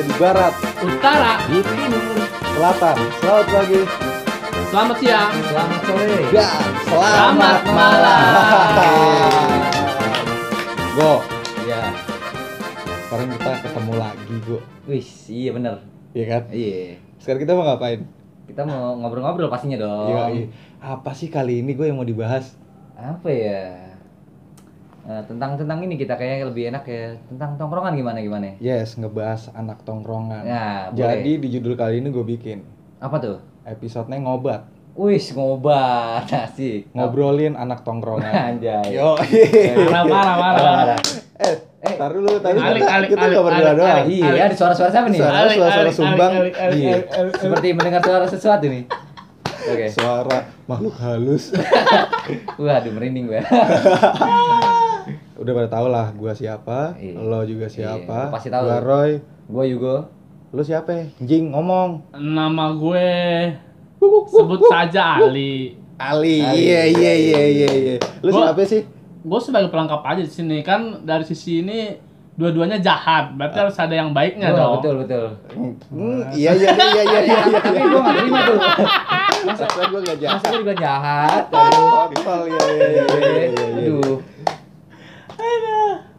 [0.00, 2.16] ada di barat, Utara, Di timur.
[2.56, 2.96] selatan.
[3.20, 3.80] Selamat pagi
[4.72, 5.30] selamat siang.
[5.44, 6.20] Selamat sore.
[6.32, 8.20] dan Selamat malam.
[10.96, 11.20] Go,
[11.68, 11.82] Iya.
[13.04, 14.56] sekarang kita ketemu lagi, Go.
[14.88, 15.74] Wih, iya bener.
[16.16, 16.42] Iya kan?
[16.48, 16.96] Iya.
[17.20, 18.00] Sekarang kita mau ngapain?
[18.48, 20.16] Kita mau ngobrol-ngobrol pastinya dong.
[20.16, 20.46] Iya, iya.
[20.80, 22.56] Apa sih kali ini gue yang mau dibahas?
[22.96, 23.89] Apa ya?
[25.10, 29.50] Eh, tentang tentang ini kita kayaknya lebih enak ya tentang tongkrongan gimana gimana Yes, ngebahas
[29.52, 30.46] anak tongkrongan.
[30.46, 32.62] Ya, Jadi di judul kali ini gue bikin
[32.96, 38.30] apa tuh episode-nya ngobat, wih ngobat asik ngobrolin anak tongkrongan.
[38.54, 40.62] anjay Yo, Marah, marah, marah.
[40.62, 40.98] Marah.
[41.40, 43.98] eh, Eh, tar dulu, tadi alik, alik, kita alik, nggak berdua alik, doang.
[43.98, 44.12] alik.
[44.12, 46.32] iya ada suara-suara siapa nih Suara- Alik, suara-suara sumbang.
[46.70, 46.96] Iya.
[47.34, 48.84] seperti mendengar suara sesuatu nih
[49.62, 51.56] oke Suara makhluk halus.
[52.60, 53.40] waduh merinding gue
[55.40, 57.16] Udah pada tau lah gua siapa, Iya.
[57.16, 58.18] lo juga Iya, siapa.
[58.22, 58.60] lu pasti tahu.
[58.62, 59.10] Gua Roy,
[59.48, 59.96] gue Yugo
[60.50, 61.08] lu siapa?
[61.18, 62.12] Jing ngomong.
[62.12, 63.08] Nama gue
[64.26, 65.80] sebut saja Ali.
[65.96, 66.44] Ali.
[66.44, 67.94] Iya iya iya iya iya.
[68.20, 68.84] Lu Gua- siapa sih?
[69.20, 71.92] Gue sebagai pelengkap aja di sini kan dari sisi ini
[72.32, 73.32] dua-duanya jahat.
[73.32, 74.74] Berarti harus ada yang baiknya Betul, dong.
[74.76, 75.24] betul betul
[75.90, 77.20] Hmm, iya iya iya iya iya.
[77.22, 77.60] iya.
[77.60, 78.58] tapi gue gak terima tuh
[79.40, 80.36] Masa gua gak jahat.
[80.36, 83.44] masa gue juga jahat Kontol ya ya ya ya ya.
[83.46, 83.66] ya.
[83.78, 84.16] aduh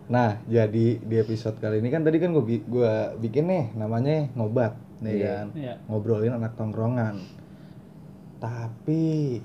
[0.08, 4.28] Nah, jadi di episode kali ini kan tadi kan gua bi- gua bikin nih namanya
[4.36, 5.28] ngobat, nih Iya.
[5.32, 5.46] kan.
[5.56, 5.74] Iya.
[5.88, 7.16] Ngobrolin anak tongkrongan.
[8.38, 9.40] Tapi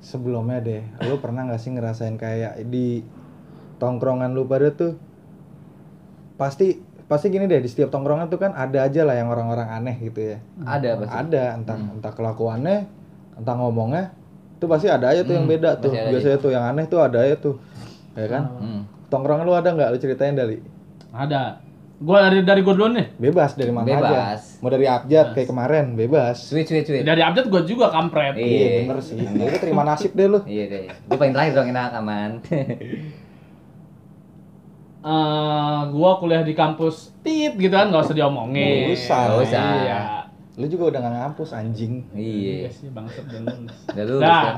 [0.00, 3.06] sebelumnya deh, lu pernah nggak sih ngerasain kayak di
[3.76, 4.98] tongkrongan lu pada tuh
[6.34, 9.96] pasti pasti gini deh di setiap tongkrongan tuh kan ada aja lah yang orang-orang aneh
[10.02, 10.38] gitu ya.
[10.66, 12.76] ada pasti Ada entah entah kelakuannya,
[13.36, 14.10] entah ngomongnya,
[14.58, 15.94] itu pasti ada aja tuh yang Hmm, beda tuh.
[15.94, 17.54] Biasanya tuh yang aneh tuh ada aja tuh.
[18.16, 18.42] Ya kan?
[18.58, 18.82] Hmm.
[19.06, 20.58] Tongkrongan lu ada nggak lu ceritain dari?
[21.10, 21.62] Ada.
[21.96, 23.06] Gue dari dari gue dulu nih.
[23.16, 23.96] Bebas dari mana aja.
[23.98, 24.42] Bebas.
[24.58, 26.36] Mau dari abjad kayak kemarin, bebas.
[26.42, 28.36] sweet sweet sweet Dari update gue juga kampret.
[28.36, 28.44] Iya.
[28.44, 29.16] Iya bener sih.
[29.16, 30.40] Ya udah terima nasib deh lu.
[30.44, 32.30] iya deh gue paling terakhir dong enak aman
[35.06, 38.90] Eh, gua kuliah di kampus tit gitu kan nggak usah diomongin.
[38.90, 39.20] Nggak usah.
[39.22, 39.62] Nggak usah.
[39.78, 40.00] Iya.
[40.56, 41.92] Lu juga udah gak ngampus anjing.
[42.10, 43.76] iya Iya sih bangsat dan lulus.
[43.86, 44.56] udah lulus Nah, kan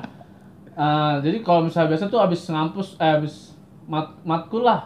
[0.73, 3.35] eh, jadi kalau misalnya biasa tuh abis ngampus, eh abis
[3.89, 4.85] mat matkul lah,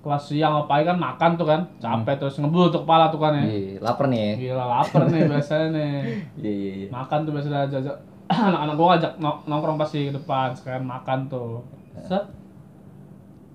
[0.00, 3.44] kelas siang apa kan makan tuh kan, capek terus ngebul tuh kepala tuh kan ya.
[3.44, 5.90] iya lapar nih ya Gila lapar nih biasanya nih.
[6.40, 7.96] iya iya iya Makan tuh biasanya jajak
[8.32, 11.60] anak-anak gua ngajak nong- nongkrong pasti ke depan sekalian makan tuh.
[12.00, 12.24] Set.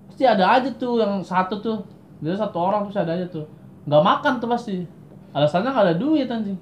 [0.06, 1.78] Pasti ada aja tuh yang satu tuh.
[2.18, 3.44] Dia satu orang tuh ada aja tuh.
[3.84, 4.76] Nggak makan tuh pasti.
[5.32, 6.58] Alasannya nggak ada duit anjing.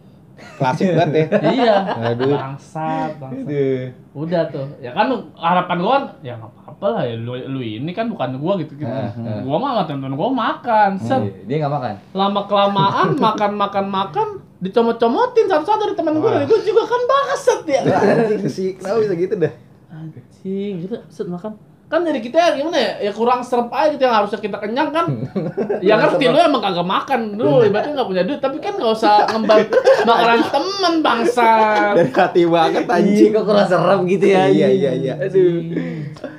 [0.56, 1.27] Klasik banget ya.
[1.56, 1.75] iya.
[1.87, 2.37] Nggak ada duit.
[2.37, 3.45] Bangsat, bangsat.
[3.47, 3.84] Aduh.
[4.16, 4.66] Udah tuh.
[4.78, 8.12] Ya kan lu- harapan gua kan ya nggak apa-apa lah ya lu, lu ini kan
[8.12, 8.84] bukan gua gitu gitu.
[8.84, 9.41] Ah, ah.
[9.41, 11.00] Gua mah temen-temen gua makan.
[11.00, 11.25] Set.
[11.25, 14.28] Iya, dia nggak makan Lama kelamaan makan makan makan
[14.60, 17.81] dicomot-comotin satu-satu dari temen gua, dari gua juga kan bangsat ya.
[17.88, 19.53] Anjing sih, kenapa bisa gitu dah?
[19.88, 21.56] Anjing, gitu set makan.
[21.86, 22.92] Kan jadi kita ya gimana ya?
[23.09, 25.06] Ya kurang serap aja gitu yang harusnya kita kenyang kan.
[25.86, 29.25] ya ngerti lu emang kagak makan lu, ibaratnya nggak punya duit, tapi kan nggak usah
[29.32, 29.65] ngembang
[30.09, 31.50] makanan temen bangsa.
[31.97, 33.31] Dari hati banget Iya, anjing.
[33.32, 35.15] kok kurang serem gitu ya Iya iya iya.
[35.25, 36.35] Aduh.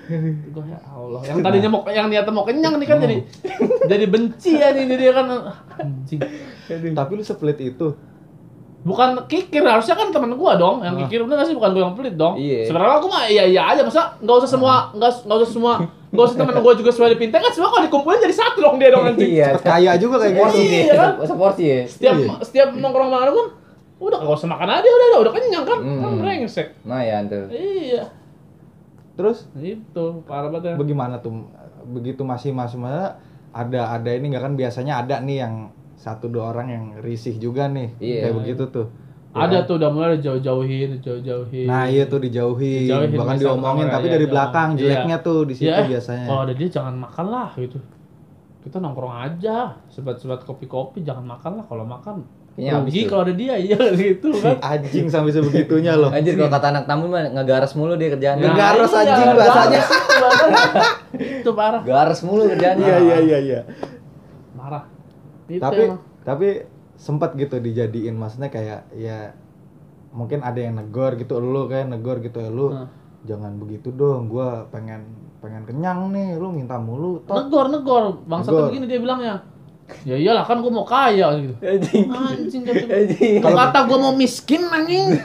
[0.50, 3.16] Gua ya Allah, yang tadinya mau yang niatnya mau kenyang nih kan jadi
[3.92, 5.26] jadi benci ya nih dia kan
[5.78, 6.20] anjing.
[6.92, 7.92] Tapi lu sepelit itu.
[8.80, 11.94] Bukan kikir, harusnya kan temen gua dong yang kikir udah gak sih bukan gua yang
[11.94, 12.40] pelit dong.
[12.40, 12.64] Iya.
[12.66, 15.74] Sebenarnya aku mah iya iya aja masa nggak usah semua nggak nggak usah semua
[16.08, 18.90] nggak usah temen gua juga semua dipinta kan semua kalau dikumpulin jadi satu dong dia
[18.90, 19.28] dong anjing.
[19.30, 20.60] iya kaya juga kayak gitu.
[20.88, 21.10] Iya kan?
[21.20, 22.32] seporsi ya Setiap Iya.
[22.42, 23.46] setiap nongkrong mana pun
[23.98, 25.80] udah nggak usah makan aja udah udah, udah kenyang kan.
[25.84, 26.00] Hmm.
[26.00, 26.68] Kan brengsek.
[26.82, 28.04] lumayan tuh Iya.
[29.18, 30.76] Terus Itu parah banget ya.
[30.78, 31.50] bagaimana tuh?
[31.90, 33.18] Begitu masih masuk mana
[33.50, 35.54] ada ada ini nggak kan biasanya ada nih yang
[35.98, 38.20] satu dua orang yang risih juga nih Iya.
[38.24, 38.88] kayak begitu tuh.
[39.34, 39.66] Ya Ada kan?
[39.66, 41.66] tuh udah mulai jauh-jauhin, jauh-jauhin.
[41.66, 44.32] Nah iya tuh dijauhin, Dijauhin bahkan diomongin tapi iya, dari iya.
[44.32, 44.80] belakang Iya.
[44.80, 46.26] jeleknya tuh di situ Ya, eh, biasanya.
[46.26, 47.78] Kalau ada dia jangan makan lah gitu.
[48.62, 49.58] Kita nongkrong aja,
[49.88, 52.26] sebat-sebat kopi-kopi jangan makan lah kalau makan.
[52.58, 54.58] Kayaknya Rugi kalau ada dia iya gitu kan.
[54.74, 56.10] Anjing sampai sebegitunya loh.
[56.10, 59.38] anjir kalau kata anak tamu mah ngegaras mulu dia kerjaannya Nah, Ngegaras iya, anjing garas
[59.40, 59.80] bahasanya.
[59.80, 60.62] itu bahasanya.
[61.38, 61.82] Itu parah.
[61.84, 63.60] garas mulu kerjaannya Iya iya iya iya.
[64.52, 64.84] Marah.
[65.46, 66.00] Itu Tapi emang.
[66.24, 66.48] tapi
[66.96, 69.38] sempat gitu dijadiin maksudnya kayak ya
[70.10, 72.90] mungkin ada yang negor gitu lu kayak negor gitu ya lu Hmm.
[73.24, 75.06] jangan begitu dong gua pengen
[75.38, 77.38] pengen kenyang nih lu minta mulu Tot.
[77.40, 78.66] negor negor bangsa Negor.
[78.68, 79.36] begini dia bilangnya
[80.04, 81.54] Ya iyalah kan gua mau kaya gitu.
[81.64, 82.06] Anjing.
[82.12, 83.80] Anjing kata.
[83.80, 85.16] Lu gua mau miskin anjing.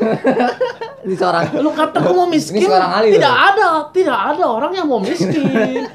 [1.07, 2.63] Ini seorang Lu kata gua mau miskin.
[2.63, 3.47] Tidak loh.
[3.51, 5.43] ada, tidak ada orang yang mau miskin.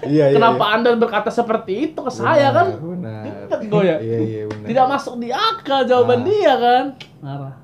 [0.08, 2.76] Iya, iya, Kenapa Anda berkata seperti itu ke saya kan?
[2.76, 3.24] Benar.
[3.28, 3.98] Ingat gua ya.
[4.04, 4.68] Iya, iya, benar.
[4.68, 6.26] Tidak masuk di akal jawaban Ah.
[6.28, 6.86] dia kan.
[7.24, 7.56] Marah.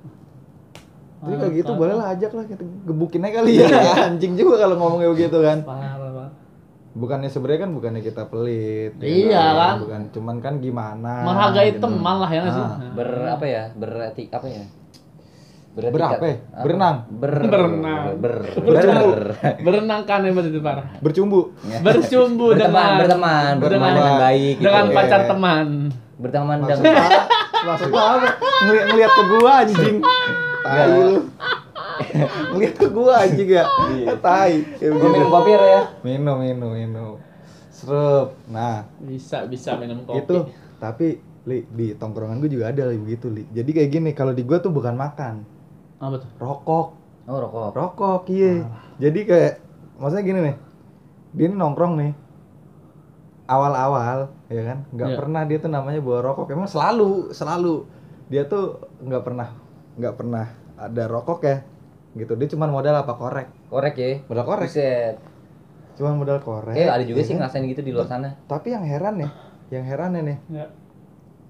[1.23, 3.67] Tapi kalau gitu boleh lah ajak lah kita gebukin aja kali ya.
[4.11, 5.63] Anjing juga kalau ngomongnya begitu kan.
[5.67, 6.03] Parah.
[6.93, 8.93] Bukannya sebenarnya kan bukannya kita pelit.
[9.01, 9.75] ya Iya kan?
[9.81, 11.25] Bukan cuman kan gimana.
[11.25, 11.81] Menghargai gitu.
[11.81, 12.63] teman lah ya nggak sih.
[12.63, 12.77] Ah.
[12.93, 13.63] ber apa ya?
[13.73, 14.65] Beretik apa ya?
[15.73, 16.21] Beretikat.
[16.21, 16.37] Berapa ya?
[16.61, 16.95] Berenang?
[17.09, 18.03] Ber Berenang.
[18.21, 19.07] Ber Bercumbu.
[19.09, 19.25] ber
[19.57, 20.85] Berenang kan hebat itu parah.
[21.01, 21.49] Bercumbu.
[21.81, 24.65] Bercumbu berteman, dengan berteman, berteman dengan- baik gitu.
[24.69, 25.67] dengan pacar teman.
[26.13, 27.21] Berteman dengan apa?
[27.63, 28.27] Maksud apa?
[28.69, 29.95] Ngeliat, ngeliat ke gua anjing.
[30.61, 31.25] Tai lu.
[32.51, 33.65] ngeliat ke gua anjing ya.
[33.91, 34.15] Iya.
[34.17, 34.53] Tai.
[34.77, 35.81] Kayak Gua minum kopi ya.
[36.01, 37.11] Minum, minum, minum.
[37.69, 38.33] Serep.
[38.47, 40.19] Nah, Bisa bisa minum kopi.
[40.19, 40.37] itu
[40.77, 41.07] tapi
[41.43, 44.59] li di tongkrongan gue juga ada li begitu li jadi kayak gini kalau di gua
[44.59, 45.43] tuh bukan makan
[45.97, 46.29] apa tuh?
[46.37, 46.87] rokok
[47.23, 47.71] Oh, rokok.
[47.71, 49.53] rokok iya jadi kayak
[49.95, 50.55] maksudnya gini nih
[51.31, 52.11] dia ini nongkrong nih
[53.45, 55.17] awal-awal ya kan nggak Iya.
[55.19, 57.87] pernah dia tuh namanya bawa rokok emang selalu selalu
[58.27, 59.47] dia tuh nggak pernah
[59.95, 60.45] nggak pernah
[60.75, 61.57] ada rokok ya
[62.13, 62.33] gitu.
[62.37, 63.13] Dia cuma modal apa?
[63.17, 63.47] Korek.
[63.69, 64.09] Korek ya.
[64.29, 64.69] modal korek.
[64.69, 65.17] Buset.
[65.93, 66.73] cuma modal korek.
[66.73, 67.45] Eh, ada juga ya sih kan?
[67.45, 68.33] ngerasain gitu di luar sana.
[68.49, 69.29] tapi yang heran ya
[69.69, 70.37] yang heran nih.
[70.49, 70.65] Ya.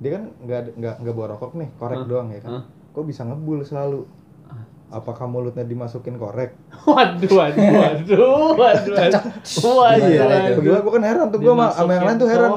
[0.04, 2.08] dia kan nggak nggak nggak bawa rokok nih korek Hah?
[2.08, 2.52] doang ya kan?
[2.60, 2.64] Hah?
[2.92, 4.04] kok bisa ngebul selalu?
[4.52, 4.68] Ah.
[5.00, 6.60] apakah mulutnya dimasukin korek?
[6.84, 8.20] Waduh, waduh, waduh,
[8.60, 12.52] waduh, waduh, waduh, iya gua kan heran tuh gua sama yang lain tuh heran.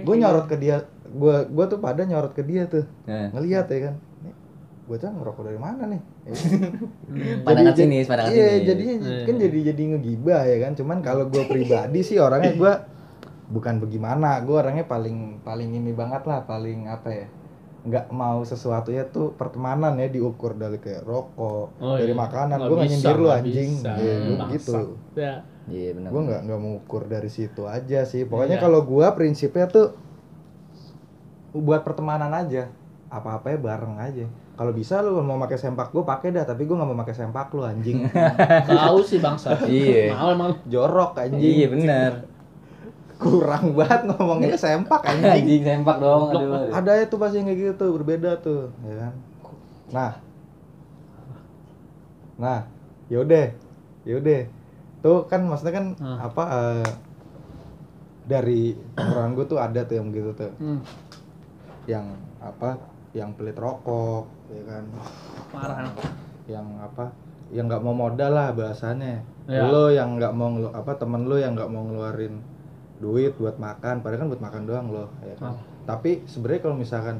[0.00, 0.76] Gue nyorot ke dia
[1.12, 2.88] gua gua tuh pada nyorot ke dia tuh.
[3.04, 3.94] Nah, ngelihat ya kan
[4.86, 6.00] gue tuh ngerokok dari mana nih
[7.44, 8.64] pandangan Jadi- sini, pandangan iya sini.
[8.64, 9.24] jadinya Iya.
[9.24, 12.72] kan jadi jadi ngegibah ya kan cuman kalau gue pribadi sih orangnya gue
[13.48, 17.26] bukan bagaimana gue orangnya paling paling ini banget lah paling apa ya
[17.82, 22.18] nggak mau sesuatu ya tuh pertemanan ya diukur dari kayak rokok Oh, dari iya.
[22.18, 23.92] makanan gue nggak nyindir lu anjing bisa.
[23.96, 24.80] Iya, Hmm, gitu.
[25.14, 25.34] Ya.
[25.66, 26.10] Iya, benar.
[26.10, 28.62] gue nggak nggak mengukur dari situ aja sih pokoknya Iya.
[28.62, 29.94] kalau gue prinsipnya tuh
[31.52, 32.68] buat pertemanan aja
[33.06, 34.26] apa apa ya bareng aja
[34.56, 37.48] kalau bisa lu mau pakai sempak gue pakai dah tapi gue nggak mau pakai sempak
[37.50, 38.08] lu anjing
[38.70, 39.52] Tahu sih bangsa.
[39.62, 40.12] Iya.
[40.12, 42.12] Mau emang jorok anjing Iya, benar.
[43.16, 46.68] kurang banget ngomongnya sempak anjing Anjing sempak dong, aduh.
[46.70, 49.12] ada ya tuh pasti yang kayak gitu tuh berbeda tuh ya kan
[49.86, 50.12] nah
[52.36, 52.60] nah
[53.06, 53.48] yaudah
[54.04, 54.44] yaudah
[55.00, 56.18] tuh kan maksudnya kan Hmm.
[56.18, 56.88] apa eh,
[58.26, 60.80] dari orang gue tuh ada tuh yang gitu tuh hmm,
[61.86, 62.04] yang
[62.36, 62.76] apa
[63.16, 64.84] yang pelit rokok ya kan
[65.48, 65.88] parah.
[66.46, 67.08] yang apa
[67.48, 69.62] yang nggak mau modal lah bahasanya Ya.
[69.64, 72.42] lo yang nggak mau ngelu- apa temen lo yang nggak mau ngeluarin
[72.96, 75.58] duit buat makan padahal kan buat makan doang lo ya kan Oh.
[75.86, 77.16] tapi sebenarnya kalau misalkan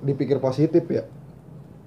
[0.00, 1.04] dipikir positif ya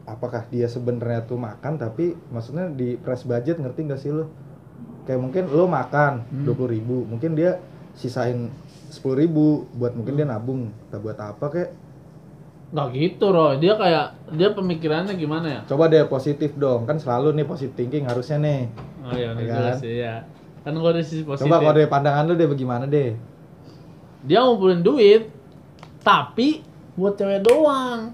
[0.05, 4.29] apakah dia sebenarnya tuh makan tapi maksudnya di press budget ngerti nggak sih lo
[5.03, 6.45] kayak mungkin lo makan Hmm.
[6.45, 7.57] dua puluh ribu mungkin dia
[7.93, 8.53] sisain
[8.87, 11.69] sepuluh ribu buat mungkin dia nabung tak buat apa kayak
[12.67, 13.53] Nggak gitu, Roy.
[13.57, 14.05] Dia kayak
[14.35, 15.61] dia pemikirannya gimana ya?
[15.65, 18.61] coba deh positif dong kan selalu nih positive thinking harusnya nih
[19.01, 19.57] Oh iya, Ya iya kan?
[19.57, 20.15] jelas sih ya.
[20.61, 21.47] Kan gua dari sisi positif.
[21.47, 23.15] coba kalau dari pandangan lu deh bagaimana deh
[24.19, 25.31] Dia ngumpulin duit,
[26.01, 26.59] tapi
[26.93, 28.11] buat cewek doang.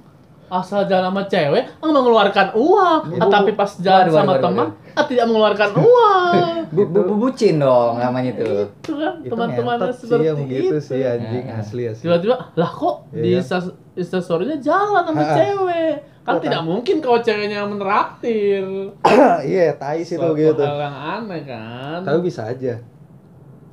[0.53, 3.01] Asal jalan sama cewek, nggak mengeluarkan uang.
[3.11, 4.93] Ah, Bu- tapi pas jalan waduh, sama waduh, teman, waduh.
[4.93, 6.33] ah, tidak mengeluarkan uang.
[6.69, 8.69] Bu, bu, bu- bucin dong namanya tuh.
[8.77, 10.77] itu kan itu teman-temannya ngentot sih seperti yang gitu itu.
[10.79, 11.57] sih anjing Nah.
[11.59, 13.39] asli asli Tiba-tiba, lah kok Iya di kan?
[13.39, 15.35] Insta- instastorynya jalan sama Ha-ha.
[15.35, 15.93] cewek?
[16.23, 18.65] Kan Kok tidak tak- mungkin kalau ceweknya menraktir.
[19.49, 21.99] iya tai sih tuh Suatu gitu hal yang aneh kan.
[21.99, 22.73] tapi bisa aja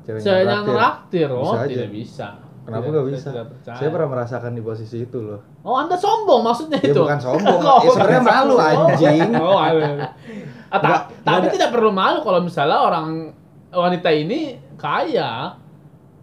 [0.00, 1.68] Ceweknya Ceweknya menraktir, oh Bisa aja.
[1.68, 2.28] tidak bisa.
[2.72, 3.76] Kenapa nggak saya bisa tidak percaya.
[3.76, 7.00] saya pernah merasakan di posisi itu loh Oh, Anda sombong maksudnya ya itu?
[7.00, 9.58] bukan sombong Oh, ya sebenarnya malu anjing Oh.
[9.58, 9.68] Ah,
[10.72, 11.52] ta- Nggak- tapi ada.
[11.52, 13.08] tidak perlu malu kalau misalnya orang
[13.68, 14.40] wanita ini
[14.74, 15.58] kaya.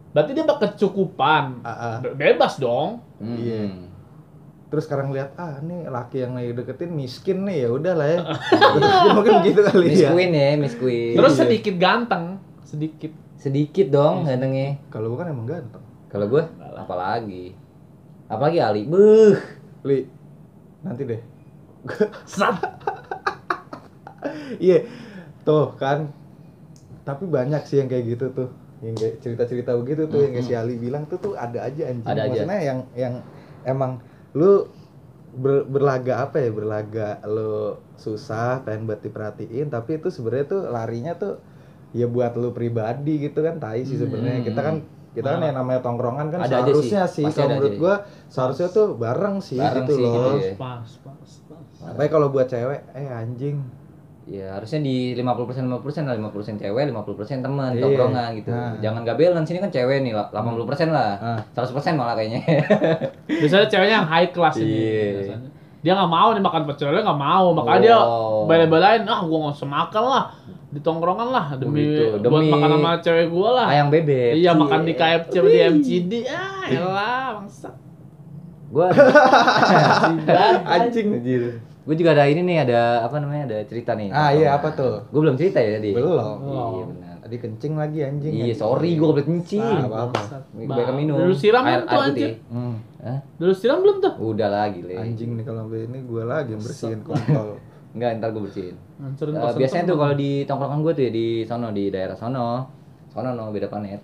[0.09, 1.43] Berarti dia berkecukupan.
[1.61, 1.99] Ah.
[1.99, 3.03] Be- Bebas dong.
[3.17, 3.35] Hmm.
[3.35, 3.63] Iya.
[4.67, 8.19] terus sekarang lihat ah nih laki yang lagi deketin miskin nih ya udah lah ya
[9.15, 11.15] mungkin gitu kali Miss ya Queen ya, Miss Queen.
[11.15, 11.39] Terus Iya.
[11.39, 13.11] sedikit ganteng, sedikit.
[13.37, 14.75] sedikit dong gantengnya.
[14.87, 15.79] kalau bukan emang ganteng
[16.17, 16.43] Kalau gue
[16.73, 17.45] apalagi?
[18.25, 18.81] Apalagi Ali.
[18.89, 19.37] Buh.
[19.85, 20.09] li
[20.81, 21.21] nanti deh
[22.25, 22.57] Sat.
[24.57, 24.81] Iya,
[25.45, 26.09] tuh kan.
[27.05, 28.49] Tapi banyak sih yang kayak gitu tuh,
[28.81, 32.09] yang kayak cerita-cerita begitu tuh, yang kayak si Ali bilang tuh tuh ada aja anjing.
[32.09, 32.29] Ada aja.
[32.33, 33.13] Maksudnya yang yang
[33.63, 34.01] emang
[34.33, 34.67] lu
[35.37, 41.13] ber- berlaga apa ya, berlaga lu susah, pengen buat diperhatiin, tapi itu sebenarnya tuh larinya
[41.15, 41.39] tuh
[41.95, 44.43] ya buat lu pribadi gitu kan, tai sih sebenarnya.
[44.43, 44.47] Hmm.
[44.51, 44.75] Kita kan
[45.17, 47.23] kita kan yang namanya tongkrongan kan Ada aja seharusnya sih.
[47.23, 47.79] sih, kalau menurut aja.
[47.79, 47.95] gua
[48.27, 50.53] seharusnya tuh bareng sih Bareng gitu sih, loh gitu ya.
[50.55, 51.65] Pas, pas, pas.
[51.89, 53.57] tapi kalau buat cewek eh anjing
[54.27, 55.23] Ya harusnya di 50%
[55.63, 57.79] 50% lah 50% cewek, 50% teman, Iya.
[57.79, 58.51] tongkrongan gitu.
[58.51, 58.75] Nah.
[58.77, 61.15] Jangan gak balance ini kan cewek nih lah, 80% lah.
[61.15, 61.39] Ah.
[61.55, 62.43] 100% malah kayaknya.
[63.39, 64.67] Biasanya ceweknya yang high class ini.
[64.67, 65.07] Iya.
[65.15, 65.47] biasanya.
[65.79, 68.43] Dia nggak mau nih makan pecel lele nggak mau, makanya dia Oh.
[68.43, 70.23] bela-belain, ah gua nggak usah makan lah
[70.67, 73.67] di tongkrongan lah demi, gitu, buat demi- makan sama cewek gua lah.
[73.69, 74.35] Ayang bebek.
[74.35, 77.69] Iya makan di KFC sama di MCD, ah elah bangsa.
[78.67, 78.91] Gua
[80.75, 81.07] anjing
[81.87, 83.47] Gue juga ada ini nih, ada apa namanya?
[83.47, 84.11] Ada cerita nih.
[84.11, 85.95] ah iya apa tuh Gue belum cerita ya tadi.
[85.95, 87.15] belum Iya benar.
[87.17, 88.59] tadi kencing lagi anjing Iya, anjing.
[88.59, 89.63] sorry gue kebelet kencing.
[89.63, 90.19] Ah, apa-apa.
[90.53, 91.15] Banyak minum.
[91.15, 92.43] Dulu siram air, tuh putih.
[92.47, 92.75] Hmm.
[92.99, 93.19] Hah?
[93.35, 94.13] Dulu siram belum tuh?
[94.19, 94.99] Udah lagi, Le.
[94.99, 97.55] anjing nih kalau ini gua lagi yang bersihin kontol
[97.91, 98.75] Enggak, ntar gue bersihin.
[98.97, 99.91] Hancurin Eh, kosan biasanya temen.
[99.91, 102.49] tuh kalau di tongkrongan gue tuh ya di sono di daerah sono.
[103.07, 104.01] Sono no beda planet.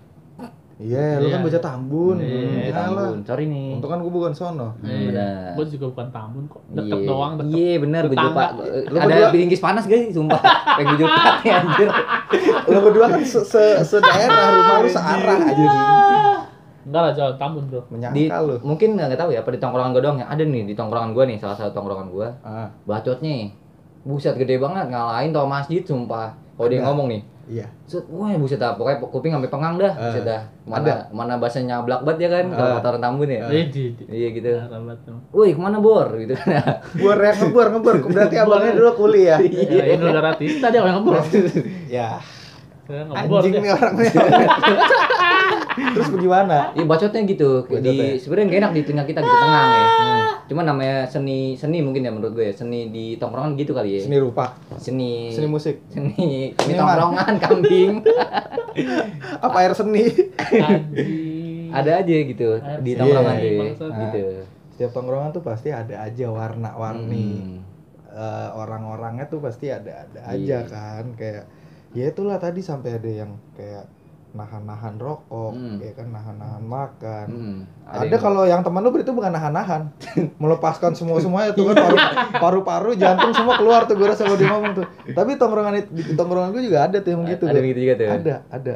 [0.74, 1.46] iya lu kan Iya.
[1.46, 2.74] baca tambun Iya, Alah.
[3.06, 3.18] Tambun.
[3.22, 3.78] Sorry nih.
[3.78, 5.06] untung kan gua bukan sono Iya.
[5.06, 5.50] Benar.
[5.54, 6.62] Gua juga bukan Tambun kok.
[6.68, 7.06] Deket Iya.
[7.06, 7.54] doang, deket.
[7.54, 8.40] Iya bener gue juga Tetangga.
[8.42, 8.50] pak.
[8.90, 10.40] Lu Ada berdua- panas guys, sumpah.
[10.74, 11.88] Pengen gue jumpat ya anjir.
[12.66, 15.66] lu berdua kan se, se, sedaerah rumah lu searah aja
[16.84, 17.80] Enggak lah jauh Tambun bro.
[18.42, 20.26] Lu mungkin nggak tahu ya, apa di tongkrongan gue doang ya.
[20.26, 22.28] Ada nih di tongkrongan gue nih, salah satu tongkrongan gue.
[22.42, 23.46] ah Bacotnya,
[24.04, 26.36] buset gede banget ngalahin tau masjid sumpah.
[26.54, 30.02] Kalau dia ngomong nih, iya Set, wah buset dah, pokoknya kuping sampai pengang dah, Eh,
[30.06, 30.42] buset dah.
[30.64, 30.96] Mana ada.
[31.10, 32.74] mana bahasanya nyablak banget ya kan, kalau Eh.
[32.78, 33.40] kata orang Tambun ya.
[33.44, 34.02] Iya, di, di.
[34.06, 34.50] Iya gitu.
[35.30, 36.78] Woi ke mana bor gitu kan.
[36.94, 39.38] Buar ya ngebor ngebor berarti abangnya dulu kuliah.
[39.74, 41.18] Ya, ini negara Tista dia yang ngebor.
[41.90, 42.16] ya
[42.86, 44.12] ngebor anjing nih orangnya.
[45.94, 46.58] Terus bagaimana?
[46.72, 47.50] Iya bacotnya gitu.
[47.64, 47.82] Bacotnya.
[47.82, 49.86] Di sebenarnya gak enak di telinga kita gitu tenang ya.
[50.44, 52.54] Cuma namanya seni seni mungkin ya menurut gue ya.
[52.54, 54.00] Seni di tongkrongan gitu kali ya.
[54.04, 57.92] Seni rupa, Seni seni musik, seni, seni tongkrongan kambing.
[59.46, 60.04] apa air seni?
[60.38, 61.70] Anjing.
[61.74, 63.58] Ada aja gitu Air di tongkrongan tuh.
[63.58, 63.90] bangsat.
[63.90, 64.24] Gitu.
[64.70, 67.26] Setiap tongkrongan tuh pasti ada aja warna-warni.
[67.34, 67.58] Hmm.
[68.14, 70.62] Eh, orang-orangnya tuh pasti ada-ada Iya.
[70.62, 71.50] aja kan kayak
[71.94, 73.86] ya itulah tadi sampai ada yang kayak
[74.34, 75.78] nahan-nahan rokok, Hmm.
[75.78, 77.26] ya kan nahan-nahan makan.
[77.30, 77.58] Hmm.
[77.86, 79.94] Ada, kalau yang teman lu berarti bukan nahan-nahan,
[80.42, 81.98] melepaskan semua semuanya tuh kan paru,
[82.42, 84.86] paru-paru, jantung semua keluar tuh gue rasa kalau dia ngomong tuh.
[85.14, 87.46] Tapi tongkrongan itu di tongkrongan gue juga ada tuh yang gitu.
[87.46, 88.08] ada begitu juga tuh.
[88.10, 88.74] Ada, ada.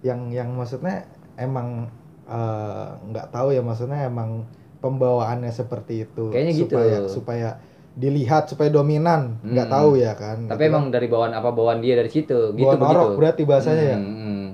[0.00, 0.96] Yang yang maksudnya
[1.36, 1.92] emang
[2.24, 4.48] eh, nggak tahu ya maksudnya emang
[4.80, 6.32] pembawaannya seperti itu.
[6.32, 6.64] Kayaknya gitu.
[6.64, 7.48] supaya supaya
[7.94, 9.76] dilihat supaya dominan, nggak Hmm.
[9.76, 10.44] tahu ya kan.
[10.44, 12.56] Tapi Gitu emang dari bawaan apa bawaan dia dari situ, kan.
[12.56, 13.18] gitu Bawa norok begitu.
[13.18, 13.96] berarti bahasanya ya.
[13.96, 14.44] Hmm, hmm.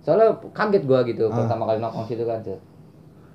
[0.00, 1.34] Soalnya kaget gua gitu Ah.
[1.36, 2.38] pertama kali nongkrong situ kan.
[2.40, 2.60] Cet.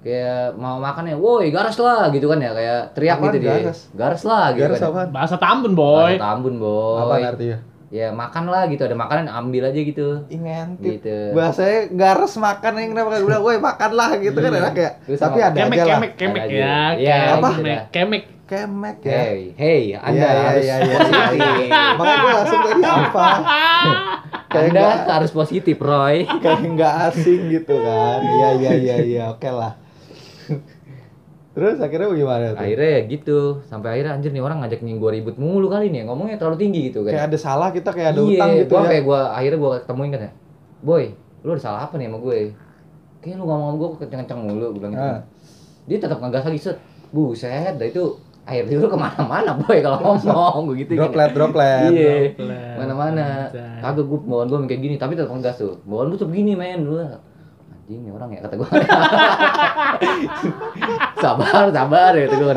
[0.01, 3.53] Kayak mau makan ya, woi garas lah gitu kan ya, kayak teriak Apaan gitu dia.
[3.59, 3.79] garas?
[3.91, 4.89] Garas lah gitu Garas kan.
[4.89, 5.09] apaan?
[5.09, 6.13] Bahasa Tambun, boy.
[6.13, 6.99] Bahasa Tambun, boy.
[7.01, 7.57] Apa artinya?
[7.89, 10.21] Ya makan lah gitu, ada makanan ambil aja gitu.
[10.27, 10.99] Ih, ngentip.
[10.99, 11.17] Gitu.
[11.31, 14.89] Bahasanya gares makan yang kenapa kagak bilang, "Woi, makan lah" gitu kan enak ya.
[15.05, 15.93] Terus Tapi ada Kemek, aja lah.
[15.95, 16.77] kemek, kemek ya.
[16.93, 17.49] Iya, Apa?
[17.49, 17.85] gitu Kemek, dah.
[18.45, 18.97] Kemek.
[19.01, 19.11] Ya.
[19.11, 21.37] Hey, hey, Anda iya, harus iya, iya, positif.
[21.65, 21.83] iya.
[21.97, 23.27] Makanya gue langsung tadi apa?
[24.53, 26.15] Kayak Anda nggak harus positif, Roy.
[26.43, 28.19] kayak nggak asing gitu kan.
[28.23, 29.75] Iya iya iya iya, oke lah.
[31.55, 32.63] Terus akhirnya gimana tuh?
[32.63, 36.39] Akhirnya ya gitu, sampai akhirnya anjir nih orang ngajakin gua ribut mulu kali nih, ngomongnya
[36.39, 37.15] terlalu tinggi gitu kan.
[37.15, 38.89] Kayak ada salah kita kayak ada iya, utang gitu gua ya.
[38.91, 40.31] kayak gua akhirnya gua ketemuin kan ya.
[40.85, 41.03] Boy,
[41.43, 42.37] lu ada salah apa nih sama gue?
[43.23, 45.03] Kayaknya lu ngomong sama gua kenceng-kenceng mulu, gua bilang gitu.
[45.03, 45.19] Ah.
[45.87, 46.77] Dia tetap ngegas lagi set.
[47.15, 48.03] Buset, dah itu
[48.45, 51.89] air itu ke mana-mana boy kalau ngomong begitu Droplet droplet.
[51.89, 52.37] Iya.
[52.37, 52.75] Droplet.
[52.77, 53.27] Mana-mana.
[53.49, 53.81] Anjay.
[53.81, 55.81] Kagak gua bawaan gua kayak gini, tapi tetap ngegas tuh.
[55.85, 57.01] Bawaan lu tuh begini men lu.
[57.01, 58.69] Anjing nih orang ya kata gua.
[61.25, 62.53] sabar, sabar ya kata gua.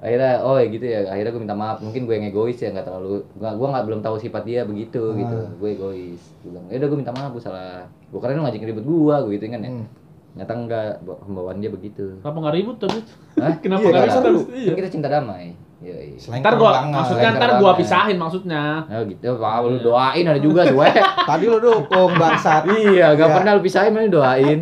[0.00, 1.00] Akhirnya oh ya gitu ya.
[1.10, 1.82] Akhirnya gua minta maaf.
[1.82, 5.18] Mungkin gue yang egois ya nggak terlalu gua gua nggak belum tahu sifat dia begitu
[5.18, 5.34] gitu.
[5.34, 5.50] Ah.
[5.58, 6.22] Gue egois.
[6.46, 7.90] Gue bilang, "Ya udah gua minta maaf, gua salah.
[8.14, 9.99] Gua kira lu ngajakin ribut gua, gua gitu kan ya." Hmm.
[10.30, 12.16] Nyata enggak, pembawaan dia begitu.
[12.18, 13.00] Kenapa nggak ribut tadi?
[13.36, 13.54] Hah?
[13.62, 14.22] Kenapa Iya, nggak kan ribut?
[14.22, 14.40] seru.
[14.52, 14.66] Iya.
[14.66, 15.46] Kan kita cinta damai.
[15.80, 15.94] Iya.
[16.16, 18.62] Selain Ntar gua, maksudnya Selain ntar gua pisahin maksudnya.
[18.84, 20.94] Oh gitu, Pak, lu doain ada juga weh.
[21.20, 22.62] Tadi lu dukung bangsat.
[22.68, 23.34] Iya, gak Iya.
[23.34, 24.58] pernah lu pisahin, mana doain.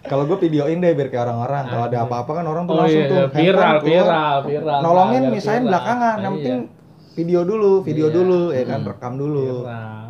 [0.00, 1.62] Kalau gue videoin deh biar kayak orang-orang.
[1.66, 4.78] Kalau ada apa-apa kan orang tuh Oh langsung iya, tuh viral, viral, viral.
[4.80, 5.62] Nolongin viral.
[5.66, 6.16] belakangan.
[6.16, 6.30] Yang Iya.
[6.38, 6.58] penting
[7.12, 8.14] video dulu, video Iya.
[8.14, 8.88] dulu ya kan, Hmm.
[8.88, 9.46] rekam dulu.
[9.60, 10.04] Viral.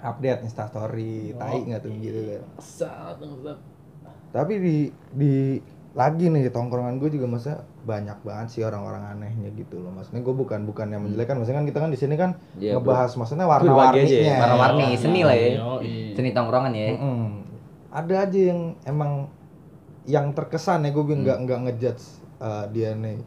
[0.00, 2.42] Update Insta story, tai nggak tuh gitu kan.
[4.32, 4.76] Tapi di
[5.12, 5.32] di
[5.92, 7.52] lagi nih tongkrongan gue juga masa
[7.84, 9.92] banyak banget sih orang-orang anehnya gitu loh.
[9.92, 13.12] Maksudnya gue bukan bukan yang menjelekan, maksudnya kan kita kan di sini kan Iya, ngebahas
[13.14, 14.24] maksudnya Berbagi aja warna-warninya.
[14.24, 15.48] ya, warna-warni, Yoi, seni lah ya.
[15.54, 15.92] yoi.
[16.16, 16.86] Seni tongkrongan ya.
[16.96, 17.22] Mm-mm.
[17.92, 19.28] Ada aja yang emang
[20.02, 21.22] yang terkesan ya gue Hmm.
[21.22, 22.04] nggak nggak ngejudge
[22.40, 23.20] uh, dia nih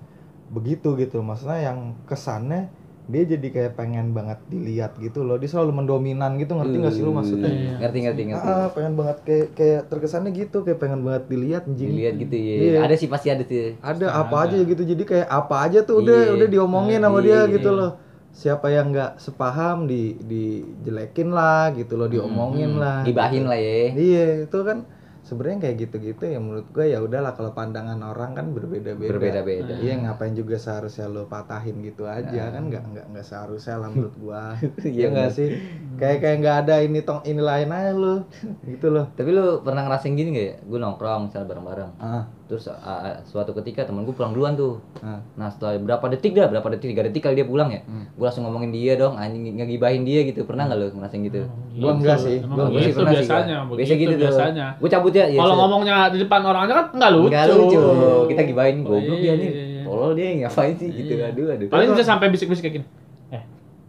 [0.50, 1.21] begitu gitu.
[1.21, 2.65] Maksudnya yang kesannya
[3.05, 7.01] dia jadi kayak pengen banget dilihat gitu loh dia selalu mendominan gitu ngerti nggak sih
[7.01, 7.74] lu maksudnya Iya.
[7.79, 8.50] Ngerti ngerti ngerti.
[8.50, 12.55] ah pengen banget kayak kayak terkesannya gitu kayak pengen banget dilihat anjing Dilihat gitu ya.
[12.57, 12.79] Iya.
[12.81, 13.77] Ada sih pasti ada tuh.
[13.79, 16.33] ada apa aja gitu jadi kayak apa aja tuh udah Iya.
[16.33, 17.51] udah diomongin sama dia Iya.
[17.51, 17.91] gitu loh
[18.31, 23.93] siapa yang nggak sepaham di dijelekin lah gitu loh diomongin lah Gibahin lah ya.
[23.93, 24.83] iya itu kan
[25.25, 29.74] sebenarnya kayak gitu-gitu ya menurut gue ya udahlah kalau pandangan orang kan berbeda-beda Berbeda-beda.
[29.75, 34.13] iya ngapain juga seharusnya lo patahin gitu aja kan nggak nggak nggak seharusnya lah menurut
[34.15, 34.53] gua
[34.86, 35.48] Iya, iya nggak sih
[35.96, 38.15] kayak kayak nggak ada ini tong ini lain aja lo
[38.63, 40.55] gitu loh Tapi lu pernah ngerasain gini gak ya?
[40.62, 41.91] Gue nongkrong misalnya bareng-bareng.
[41.98, 44.77] ah Terus ah, suatu ketika temen gue pulang duluan tuh.
[45.01, 47.82] ah Nah setelah berapa detik dah, berapa detik, tiga detik kali dia pulang ya.
[47.82, 48.05] Hmm.
[48.12, 50.46] Gue langsung ngomongin dia dong, anjing ngegibahin dia gitu.
[50.46, 51.41] Pernah gak lu ngerasain gitu?
[51.74, 52.38] Gua enggak sih.
[52.39, 54.22] Gua sih pernah sih, biasanya, begitu Biasa gitu tuh.
[54.29, 54.65] biasanya.
[54.77, 55.25] Gue cabut ya.
[55.27, 57.29] ya, Kalau ngomongnya di depan orangnya kan nggak lucu.
[57.29, 57.79] Nggak lucu.
[58.27, 59.50] Kita gibahin goblok dia nih.
[59.50, 59.81] Iya.
[59.86, 61.12] Tolol dia ngapain sih gitu.
[61.17, 61.67] Aduh aduh.
[61.67, 62.88] Paling bisa sampai bisik-bisik kayak gini.
[63.31, 63.43] Eh,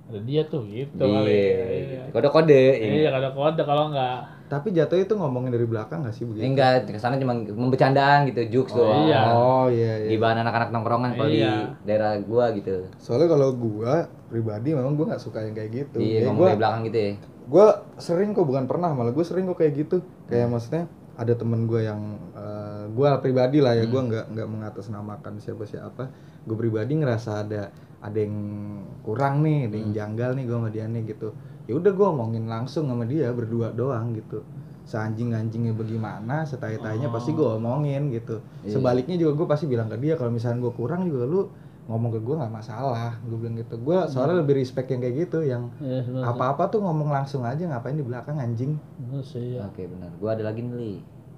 [0.07, 1.43] ada dia tuh gitu kali.
[1.83, 2.03] Iya.
[2.09, 2.63] Kode-kode.
[2.79, 4.39] Iya, ada kode kalau enggak.
[4.47, 8.47] tapi jatuhnya itu ngomongin dari belakang nggak sih begitu Enggak, ke sana cuma membecandaan gitu,
[8.49, 9.03] jokes Oh, doang.
[9.05, 9.21] iya.
[9.27, 11.75] oh iya iya Gibahan anak-anak nongkrongan kalau Iya.
[11.75, 12.87] di daerah gua gitu.
[12.95, 16.49] soalnya kalau gua pribadi memang gua nggak suka yang kayak gitu Iya, Ya, ngomong gua
[16.49, 17.13] dari belakang gitu ya.
[17.47, 17.67] gue
[17.97, 20.27] sering kok bukan pernah malah gue sering kok kayak gitu Hmm.
[20.29, 20.83] kayak maksudnya
[21.17, 22.21] ada temen gue yang
[22.89, 24.09] gue pribadi lah ya gue Hmm.
[24.13, 26.13] nggak nggak mengatasnamakan siapa siapa
[26.45, 28.37] gue pribadi ngerasa ada ada yang
[29.01, 29.83] kurang nih ada Hmm.
[29.83, 31.29] yang janggal nih gue sama dia nih gitu
[31.67, 34.45] ya udah gue omongin langsung sama dia berdua doang gitu
[34.87, 38.79] seanjing anjingnya bagaimana setai tainya pasti gue omongin gitu Iya.
[38.79, 41.41] sebaliknya juga gue pasti bilang ke dia kalau misalnya gue kurang juga lu
[41.87, 44.11] ngomong ke gue nggak masalah gue bilang gitu gue Hmm.
[44.11, 48.03] soalnya lebih respect yang kayak gitu yang Iya, apa-apa tuh ngomong langsung aja ngapain di
[48.03, 49.65] belakang anjing Bener sih, iya.
[49.65, 50.11] Oke, benar.
[50.17, 50.75] Gua ada lagi nih.
[50.75, 50.95] Li.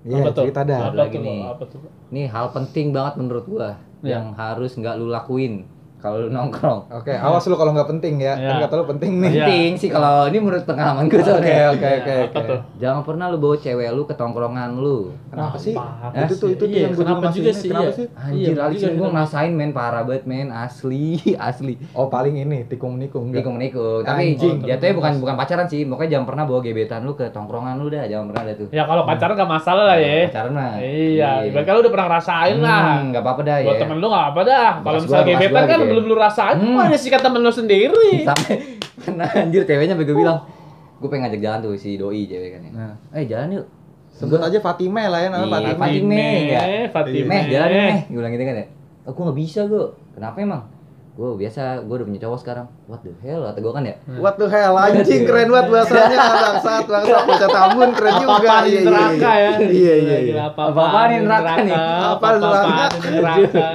[0.09, 1.23] Iya cerita dah Apa Ada lagi tuh?
[1.23, 1.41] nih.
[1.45, 1.79] Apa tuh?
[2.27, 4.09] Hal penting banget menurut gua Iya.
[4.15, 6.87] yang harus nggak lu lakuin kalau lu nongkrong.
[6.89, 8.65] oke awas lu kalau nggak penting ya kan Iya.
[8.65, 9.33] kata lu penting nih.
[9.37, 11.69] Penting sih kalau ini menurut pengalaman gue oke soalnya.
[11.69, 12.61] oke oke Iya, oke tuh?
[12.79, 15.11] Jangan pernah lu bawa cewek lu ke tongkrongan lu.
[15.29, 17.93] kenapa sih Apa itu tuh itu tuh Iya, yang gue kenapa juga sih, kenapa iya.
[17.93, 21.75] sih Anjir, Iya, Alex juga gue ngerasain men parah banget men, asli, asli.
[21.93, 24.57] oh paling ini tikung nikung enggak Nikung nikung, tapi Anjing.
[24.65, 28.05] jatuhnya bukan bukan pacaran sih, pokoknya jangan pernah bawa gebetan lu ke tongkrongan lu dah,
[28.05, 28.69] jangan pernah ada tuh.
[28.71, 30.27] Ya kalau pacaran gak masalah lah ya.
[30.29, 30.73] Pacaran mah.
[30.79, 32.81] Iya, ibaratnya lu udah pernah ngerasain lah.
[32.81, 33.81] Hmm, nggak apa-apa dah Buat ya.
[33.81, 34.71] temen lu gak apa dah.
[34.79, 35.88] Kalau misalnya gebetan kan ya.
[35.91, 36.79] Belum lu rasain, Hmm.
[36.79, 38.23] ada sikat temen lu sendiri.
[38.23, 38.55] Sampai
[38.95, 40.45] pernah anjir ceweknya bego bilang,
[40.95, 42.71] gue pengen ngajak jalan tuh si doi cewek kan ya.
[42.71, 42.95] Nah.
[43.13, 43.67] Eh jalan yuk.
[44.11, 46.43] sebut aja Fatimah lah ya namanya Iya, Fatimah Fatimah.
[46.43, 46.63] ya.
[46.91, 47.31] Fatimah.
[47.31, 47.97] Meh, jalan meh.
[48.05, 48.67] Gue bilang gitu kan ya.
[49.05, 49.85] Oh, gue gak bisa gue.
[50.13, 50.63] Kenapa emang?
[51.15, 52.67] Gue biasa, gue udah punya cowok sekarang.
[52.85, 53.43] What the hell?
[53.45, 53.95] Kata gue kan ya.
[54.17, 58.71] What the hell anjing keren banget bahasanya bangsat bangsat bocah tambun keren juga di iya
[58.71, 59.51] iya neraka ya.
[59.63, 61.75] iya iya iya Apa-apaan di di neraka nih?
[61.75, 62.35] Apa-apaan
[63.13, 63.67] neraka?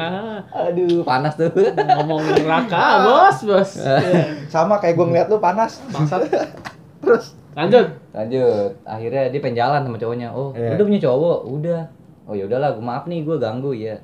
[0.53, 1.49] Aduh, panas tuh.
[1.73, 3.71] Ngomongin neraka, bos, bos.
[4.53, 6.29] sama kayak gue ngeliat lu panas Bangsat.
[7.01, 7.85] terus Lanjut.
[8.09, 10.29] Lanjut, akhirnya dia pengen jalan sama cowoknya.
[10.29, 10.73] Oh, Iya.
[10.73, 11.81] udah punya cowok, udah.
[12.25, 13.97] Oh ya udahlah, gue maaf nih, gue ganggu ya.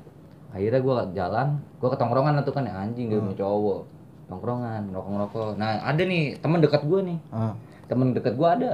[0.50, 3.26] Akhirnya gue jalan, gue ke tongkrongan lah tuh kan ya, anjing dia Hmm.
[3.26, 3.80] punya cowok.
[4.28, 5.50] Tongkrongan, ngerokok-ngerokok.
[5.56, 7.18] Nah, ada nih teman dekat gue nih.
[7.30, 7.54] ah
[7.86, 8.72] Temen dekat gue ada.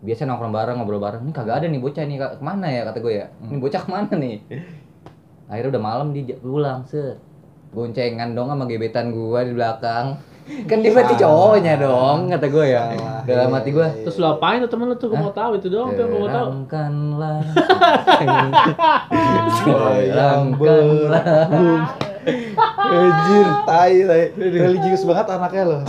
[0.00, 1.22] Biasa nongkrong bareng, ngobrol bareng.
[1.24, 3.26] Ini kagak ada nih bocah nih, ke mana ya kata gue ya?
[3.42, 4.36] Ini bocah ke mana nih?
[5.48, 7.20] Akhirnya udah malam dia pulang, set.
[7.74, 10.16] Boncengan dong sama gebetan gue di belakang.
[10.68, 12.82] Kan dia berarti cowoknya dong, kata gue ya.
[12.92, 13.20] Salah.
[13.24, 13.88] Dalam hati gue.
[14.04, 15.08] Terus lu apain tuh temen lu tuh?
[15.08, 16.46] Gue mau tahu itu doang tuh, gue mau tahu.
[16.52, 17.38] Terangkanlah.
[18.20, 18.52] Sayang
[20.60, 21.24] Terangkanlah.
[22.24, 24.22] Anjir, tai, tai.
[24.36, 25.80] Religius banget anaknya loh.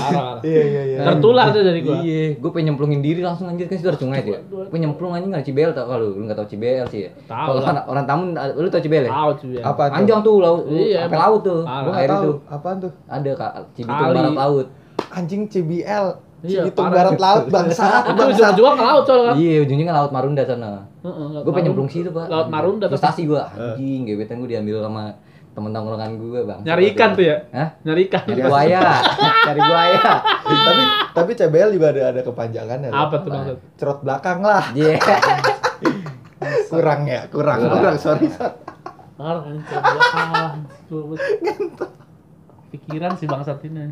[0.44, 0.98] Iya, iya, iya.
[1.08, 1.98] Tertular tuh dari gua.
[2.00, 4.42] Iya, gue pengen nyemplungin diri langsung anjir kan situ ada sungai tuh ya.
[4.46, 7.12] Gue nyemplung anjing nggak Cibel tau kalau lu nggak tau Cibel sih ya.
[7.26, 9.12] Tahu Kalau orang, orang tamu lu tau Cibel ya?
[9.12, 9.62] Tahu ya.
[9.64, 9.96] Apa tuh?
[9.96, 11.62] Panjang tuh laut, Iya, laut tuh.
[11.64, 12.24] Gua air tahu.
[12.24, 12.32] itu.
[12.52, 12.92] Apaan tuh?
[13.08, 14.14] Ada kak, Cibitung.
[14.14, 14.68] Barat Laut.
[15.16, 16.06] Anjing CBL.
[16.46, 16.94] Iya, parah.
[16.94, 18.54] Barat Laut bangsat, Itu bangsat.
[18.54, 19.36] ujung-ujungnya ke laut soalnya kan.
[19.40, 20.72] Iya, ujungnya kan Laut Marunda sana.
[21.02, 22.26] Heeh, laut Gue pengen nyemplung situ pak.
[22.30, 22.86] Laut Marunda.
[22.86, 25.04] Frustasi gue, anjing, gebetan gue diambil sama
[25.56, 26.60] temen tongkrongan gue bang.
[26.62, 27.38] Nyari ikan tuh ya?
[27.50, 27.70] Hah?
[27.82, 28.22] Nyari ikan.
[28.28, 28.80] Nyari buaya,
[29.48, 30.12] nyari buaya.
[30.44, 30.82] tapi
[31.16, 32.90] tapi CBL juga ada ada kepanjangannya.
[32.92, 33.00] loh.
[33.02, 33.58] Apa tuh maksud?
[33.76, 34.64] Cerot belakang lah.
[34.72, 35.00] Iya.
[36.68, 37.58] Kurang ya, kurang.
[37.58, 37.78] Kurang.
[37.80, 38.28] Kurang, sorry.
[38.28, 38.52] sorry.
[39.16, 39.56] Parah kan
[40.86, 41.16] coba.
[42.68, 43.88] Pikiran si bangsat ini.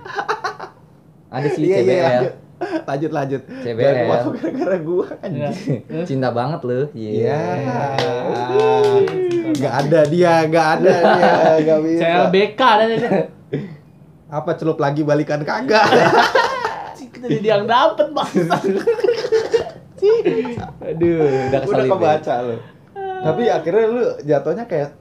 [1.31, 2.03] Ada sih Iya, iya, CBL.
[2.03, 2.33] lanjut.
[2.83, 3.41] Lanjut, lanjut.
[3.63, 3.95] CBL.
[3.95, 5.47] Kepotong gara-gara gua Iya.
[5.49, 5.79] anjing.
[6.03, 6.91] Cinta banget lu.
[6.91, 7.39] Iya.
[7.55, 7.79] Iya.
[9.55, 11.33] Gak ada dia, gak ada dia,
[11.67, 12.01] gak bisa.
[12.01, 13.09] CLBK ada aja.
[14.27, 15.85] Apa celup lagi balikan kagak?
[17.23, 18.59] Jadi dia yang dapet bangsat.
[20.83, 21.85] Aduh, udah Udah keselip.
[21.85, 21.89] ya.
[21.89, 22.55] kebaca lu.
[23.23, 24.91] Tapi akhirnya lu jatuhnya kayak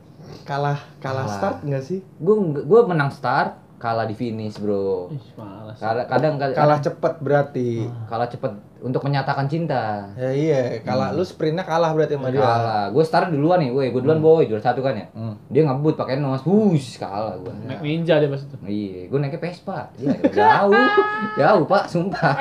[0.43, 1.35] kalah kalah Kalah.
[1.35, 1.99] start enggak sih?
[2.17, 5.11] Gue gue menang start, kalah di finish, Bro.
[5.11, 5.75] Ih, malas.
[5.77, 7.69] Kadang kadang kadang- kalah cepet berarti
[8.07, 10.11] kalah cepet untuk menyatakan cinta.
[10.12, 12.85] ya iya kalah lu sprintnya kalah berarti sama dia Kalah.
[12.88, 13.88] Gue start duluan nih, woi.
[13.88, 15.07] Gue duluan boy, juara satu kan ya.
[15.12, 15.38] Hmm.
[15.47, 17.55] Dia ngebut pakai nos, wush, kalah gue.
[17.64, 18.57] Naik ninja dia pas itu.
[18.61, 19.87] Iya, gue naiknya Vespa.
[19.95, 20.75] Iya, jauh,
[21.40, 22.35] jauh pak, sumpah.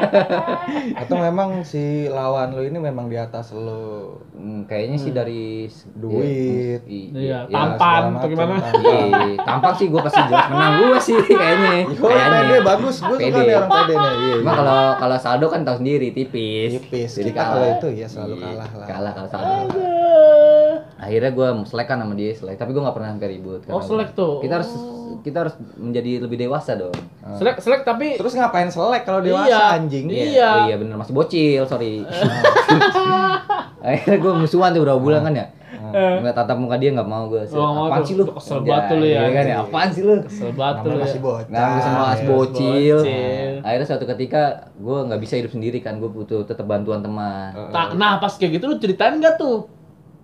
[1.01, 5.85] atau memang si lawan lu ini memang di atas lu Hmm, kayaknya sih dari s-
[5.91, 6.81] Duit.
[6.81, 8.57] Iya, iya, tampan atau gimana?
[8.73, 11.85] Iya, tampak sih gue pasti jelas menang gue sih kayaknya.
[11.93, 13.41] Oh, pede bagus, gue suka Pede.
[13.43, 14.09] nih orang pede nih.
[14.11, 14.57] Iya, Cuma iya.
[14.57, 16.69] kalau kalau saldo kan tahu sendiri tipis.
[16.79, 17.11] tipis.
[17.13, 17.51] Jadi Kita kalah.
[17.51, 18.87] kalau itu ya selalu Iya, kalah lah.
[18.87, 19.83] Kalah kalau saldo.
[20.97, 23.61] Akhirnya gue selek kan sama dia selek, tapi gue nggak pernah sampai ribut.
[23.63, 24.33] Oh, karena selek tuh.
[24.39, 24.71] Kita harus
[25.21, 26.95] kita harus menjadi lebih dewasa dong.
[27.35, 29.61] Selek selek tapi Terus ngapain selek kalau dewasa Iya.
[29.75, 30.05] anjing?
[30.07, 30.25] Iya.
[30.25, 32.01] Iya, oh iya bener masih bocil, sorry.
[33.81, 35.45] Akhirnya gue musuhan tuh berapa bulan kan ya.
[35.91, 37.41] Ngeliat tatap muka dia nggak mau gue.
[37.41, 38.07] Oh, nggak mau Apaan tuh.
[38.07, 38.23] sih lu?
[38.25, 39.13] Kesel banget tuh lu ya.
[39.13, 39.55] Iya kan ya.
[39.59, 40.13] Apaan sih lu?
[40.21, 41.21] kesel banget lu masih ya.
[41.21, 41.45] bocah.
[41.47, 42.25] Nah, bisa sama ya.
[42.25, 42.97] bocil.
[43.61, 44.41] Akhirnya suatu ketika
[44.75, 47.51] gue nggak bisa hidup sendiri kan, gue butuh tetap bantuan teman.
[47.69, 49.67] Nah, nah, pas kayak gitu lu ceritain gak tuh?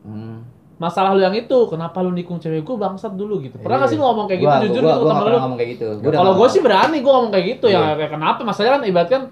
[0.01, 0.41] Hmm.
[0.75, 3.57] Masalah lu yang itu, kenapa lu nikung cewek gue bangsat dulu gitu.
[3.57, 5.17] Pernah gak sih lu ngomong kayak gitu Gua- jujur gua, gitu gua ke nggak temen
[5.19, 5.41] pernah lu?
[5.41, 5.85] ngomong kayak gitu.
[5.87, 6.53] Gua Kalau nggak gue mau.
[6.53, 7.93] sih berani gue ngomong kayak gitu ya, Iya.
[7.95, 8.39] kayak kenapa?
[8.41, 9.23] Masalahnya kan ibarat kan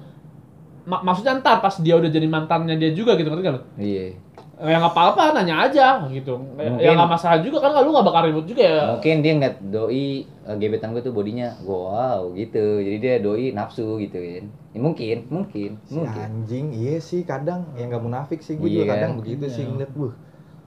[0.83, 3.61] mak- maksudnya ntar pas dia udah jadi mantannya dia juga gitu ngerti gak lu?
[3.77, 4.05] Iya.
[4.55, 6.39] Ya nggak apa-apa, nanya aja gitu.
[6.55, 8.81] Ya Mungkin- nggak masalah juga kan lu nggak bakal ribut juga ya.
[8.89, 12.79] Mungkin dia ngeliat doi eh, gebetan gue tuh bodinya wow gitu.
[12.79, 14.45] Jadi dia doi nafsu gitu kan.
[14.71, 16.15] Ya, mungkin, mungkin, Si mungkin.
[16.21, 18.95] anjing, iya sih kadang yang nggak munafik sih gue Iya juga kan?
[18.97, 19.71] kadang begitu sih Iya.
[19.71, 20.13] ngeliat buh.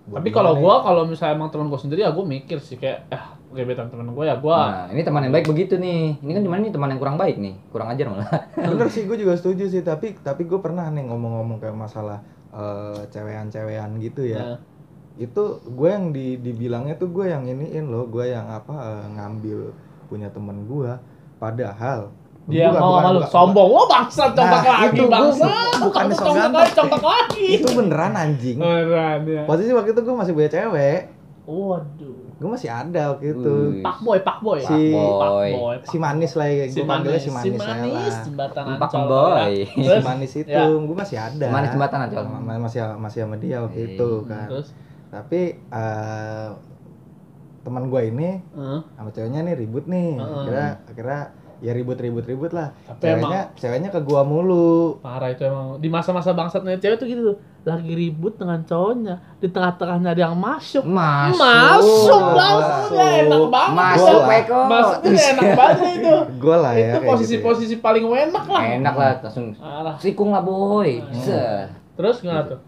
[0.09, 3.24] Tapi kalau gua kalau misalnya emang teman gua sendiri ya gua mikir sih kayak eh
[3.51, 6.16] gebetan temen gua ya gua Nah, ini teman yang baik begitu nih.
[6.18, 8.24] Ini kan cuman ini teman yang kurang baik nih, kurang ajar malah.
[8.55, 12.24] bener sih gue juga setuju sih tapi tapi gue pernah nih ngomong-ngomong kayak masalah
[12.59, 14.42] eh, cewekan-cewekan gitu ya.
[14.44, 14.59] Nah.
[15.16, 19.59] Itu gue yang di dibilangnya tuh gue yang iniin loh, gue yang apa eh, ngambil
[20.07, 20.90] punya temen gue.
[21.38, 22.11] Padahal
[22.47, 23.68] dia bukan- mau bukan- sama lu bukan- sombong.
[23.68, 25.49] Wah bangsat contak Nah, lagi bangsat.
[25.49, 26.88] bu- bukannya Contak, so contak ganteng.
[26.90, 27.47] lagi, lagi.
[27.55, 28.57] Itu beneran anjing.
[28.57, 29.42] Beneran ya.
[29.44, 31.01] Posisi waktu itu gue masih punya cewek.
[31.44, 32.28] Waduh.
[32.38, 33.55] Gue masih ada waktu itu.
[33.83, 34.62] Pak boy, pak boy.
[34.62, 35.51] Si- Pak Boy.
[35.53, 35.77] boy.
[35.83, 38.22] Si manis lah ya, gue panggilnya si manis, si saya manis, lah.
[38.22, 39.53] jembatan Pak Ancol, boy.
[39.59, 39.66] ya.
[39.90, 40.62] Si manis itu, Ya.
[40.70, 41.46] gue masih ada.
[41.48, 42.24] Manis jembatan Ancol.
[42.24, 44.46] Ma- Masih masih sama dia waktu itu kan.
[44.48, 44.70] terus,
[45.09, 46.48] Tapi eh,
[47.61, 48.81] teman gue ini Heeh.
[48.92, 50.14] sama ceweknya nih ribut nih.
[50.14, 50.37] Heeh.
[50.38, 51.20] Akhirnya akhirnya
[51.59, 52.71] ya ribut-ribut-ribut lah.
[52.85, 54.99] Tapi Ceweknya ceweknya ke gua mulu.
[54.99, 59.49] parah itu emang di masa-masa bangsatnya cewek tuh gitu tuh lagi ribut dengan cowoknya di
[59.49, 61.37] tengah-tengahnya ada yang masuk Masuk.
[61.37, 61.77] masuk
[62.09, 62.23] Masuk.
[62.33, 64.59] langsung ya enak banget Masuk, Peko.
[64.64, 66.81] masuknya enak banget itu Gua lah ya.
[66.81, 67.09] itu gitu ya.
[67.11, 69.94] posisi-posisi paling enak lah Enak lah, langsung Parah.
[70.01, 71.03] sikung lah boy.
[71.03, 71.68] Hmm.
[71.92, 72.61] Terus gimana tuh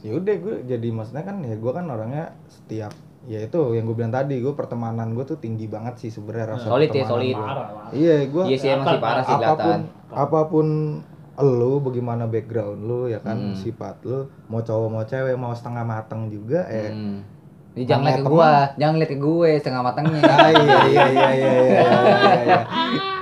[0.00, 2.92] ya udah gue jadi maksudnya kan ya gue kan orangnya setiap
[3.24, 6.66] ya itu yang gue bilang tadi gue pertemanan gue tuh tinggi banget sih sebenarnya rasa
[6.68, 7.34] Solid ya, pertemanan solid.
[7.34, 7.42] gua.
[7.42, 9.80] parah parah iya gue Iya sih emang sih parah sih apa pun kelihatan.
[10.14, 10.66] apa pun
[11.36, 13.54] lu bagaimana background lu ya kan Hmm.
[13.54, 17.18] sifat lu mau cowok mau cewek mau setengah mateng juga eh Hmm.
[17.74, 18.30] Ini jangan lihat ke Temen.
[18.30, 20.20] gua, jangan lihat ke gue setengah matangnya.
[20.30, 22.58] ah, iya iya iya iya iya, iya, iya.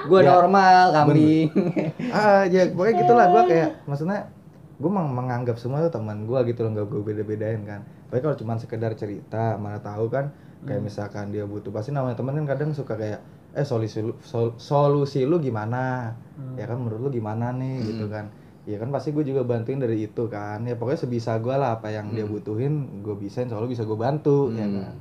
[0.05, 1.49] Gua Ya, normal, kambing.
[2.12, 4.29] ah ya pokoknya gitulah gue kayak maksudnya
[4.77, 7.81] gue meng menganggap semua tuh teman gue gitu loh nggak gue beda bedain kan
[8.12, 10.29] tapi kalau cuma sekedar cerita mana tahu kan
[10.68, 13.25] kayak misalkan dia butuh pasti namanya temen kan kadang suka kayak
[13.57, 16.12] eh solusi lu sol- solusi lu gimana?
[16.61, 17.81] Ya kan menurut lu gimana nih?
[17.88, 18.29] Gitu kan.
[18.68, 20.61] Ya kan pasti gue juga bantuin dari itu kan.
[20.68, 24.53] Ya pokoknya sebisa gue lah apa yang dia butuhin gue bisain soalnya bisa gue bantu
[24.53, 24.77] ya Hmm.
[24.77, 24.94] kan.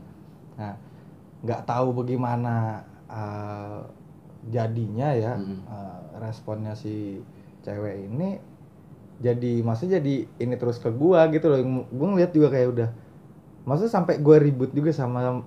[0.56, 0.74] Nah
[1.43, 2.80] nggak tahu bagaimana
[3.12, 3.84] uh,
[4.47, 5.60] jadinya ya Hmm.
[5.67, 7.19] uh, responnya si
[7.62, 8.39] cewek ini
[9.21, 11.60] jadi maksudnya jadi ini terus ke gua gitu loh.
[11.93, 12.89] Gue ngeliat juga kayak udah
[13.63, 15.41] maksudnya sampai gua ribut juga sama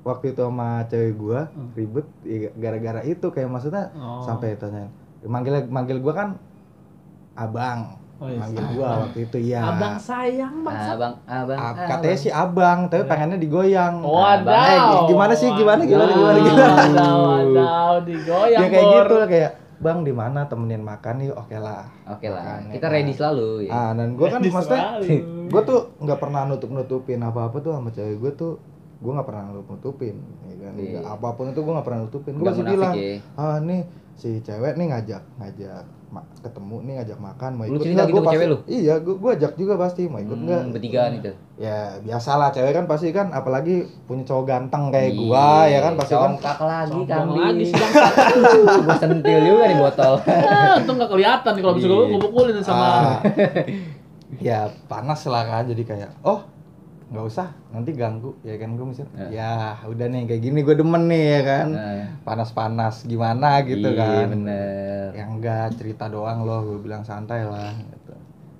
[0.00, 1.72] waktu itu sama cewek gua Hmm.
[1.72, 4.20] ribut ya gara-gara itu kayak maksudnya Oh.
[4.20, 6.28] sampai tanyain manggil manggil gua kan
[7.34, 8.38] abang Oh, iya.
[8.38, 11.58] manggil gua waktu itu ya abang sayang bangsat Abang, abang.
[11.58, 11.88] Ab- abang.
[11.90, 14.54] katanya sih abang tapi pengennya digoyang Wadaw.
[14.54, 19.28] Eh, gi- gimana sih gimana gimana gimana gimana Wadaw, wadaw, digoyang ya kayak gitu lah
[19.28, 19.50] kayak
[19.84, 23.18] bang di mana temenin makan yuk oke lah Oke lah, Makan, kita ya ready kan.
[23.20, 23.50] selalu.
[23.62, 23.70] Ya.
[23.70, 24.84] ah dan gue kan maksudnya
[25.52, 28.52] gue tuh nggak pernah nutup nutupin apa apa tuh sama cewek gue tuh
[28.96, 31.00] gue nggak pernah nutup nutupin ya kan Iya.
[31.04, 33.20] Apa pun itu gue nggak pernah nutupin gue masih bilang ya.
[33.36, 33.80] ah nih
[34.14, 35.82] si cewek nih ngajak ngajak
[36.40, 38.06] ketemu nih ngajak makan mau Lu ikut cerita nggak?
[38.06, 38.58] gitu Gua ke pasti- cewek lu?
[38.70, 41.30] iya gue gue ajak juga pasti mau ikut Hmm, nggak bertigaan itu.
[41.56, 43.74] ya biasalah cewek kan pasti kan apalagi
[44.04, 47.40] punya cowok ganteng kayak Iya, gua ya kan pasti kan Congkak lagi kambing.
[47.40, 47.82] lagi sih.
[48.80, 50.14] Gua sentil juga nih botol.
[50.24, 52.06] Ah, Untung gak kelihatan nih kalau bisa gue Iya.
[52.08, 53.16] gue pukulin sama Ah,
[54.36, 56.46] ya panas lah kan jadi kayak oh
[57.04, 59.28] nggak usah nanti ganggu ya kan gue misalnya Ya.
[59.28, 59.50] ya
[59.86, 61.66] udah nih kayak gini gue demen nih ya kan.
[61.70, 63.60] Nah, panas-panas gimana?
[63.62, 64.26] gitu iya, kan.
[64.32, 65.08] bener.
[65.12, 68.12] ya enggak cerita doang loh gue bilang santai lah gitu.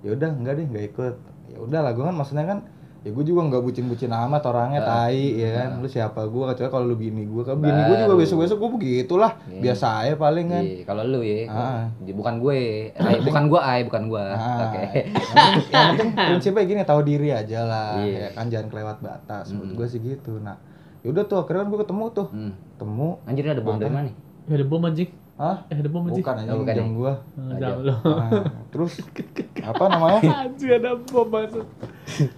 [0.05, 1.15] Ya udah enggak deh nggak ikut.
[1.51, 2.59] Ya udah lah gue kan maksudnya kan
[3.05, 6.71] ya gue juga nggak bucin-bucin amat orangnya Ah, tai ya kan lu siapa gue kecuali
[6.73, 9.61] kalau lu bini gue kan bini gue juga besok-besok gue begitulah Iya.
[9.61, 11.85] biasa aja paling kan Iya, kalau lu ya, Ah.
[12.03, 12.59] bukan gue,
[12.91, 14.25] Ay, bukan gua, ay, bukan gua.
[14.33, 15.05] Ah, Oke.
[15.05, 18.17] yang penting, yang penting prinsipnya gini tahu diri aja lah Iya.
[18.19, 19.77] ya kan jangan kelewat batas menurut Mm.
[19.77, 20.57] gue sih gitu nah
[21.01, 22.53] yaudah tuh akhirnya kan gue ketemu tuh Hmm.
[22.73, 24.15] ketemu Anjir ada bom dari mana nih?
[24.45, 25.11] Ya ada bom anjing.
[25.35, 26.23] Ah Eh ada bom anjing.
[26.23, 26.93] bukan aja Oh, bukan jam ya?
[26.93, 27.95] gue Oh, Jangan lo.
[28.07, 28.31] nah,
[28.69, 28.93] terus
[29.57, 31.67] apa namanya Anjing ada bom banget.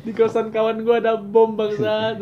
[0.00, 2.16] Di kosan kawan gua ada bom bangsa.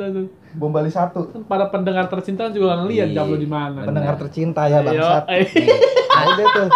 [0.52, 3.16] bom Bali satu Para pendengar tercinta juga ngeliat Iya.
[3.16, 3.82] jam lo di mana.
[3.82, 6.68] pendengar tercinta ya bangsat udah tuh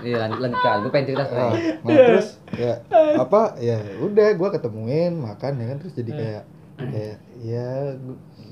[0.00, 0.76] Iya, lanjut lanjut Kal.
[0.78, 1.52] Gua pengen cerita Oh, sekarang.
[1.80, 2.74] nah terus ya
[3.18, 6.42] apa ya udah gue ketemuin makan ya kan terus jadi kayak
[6.78, 7.68] kayak ya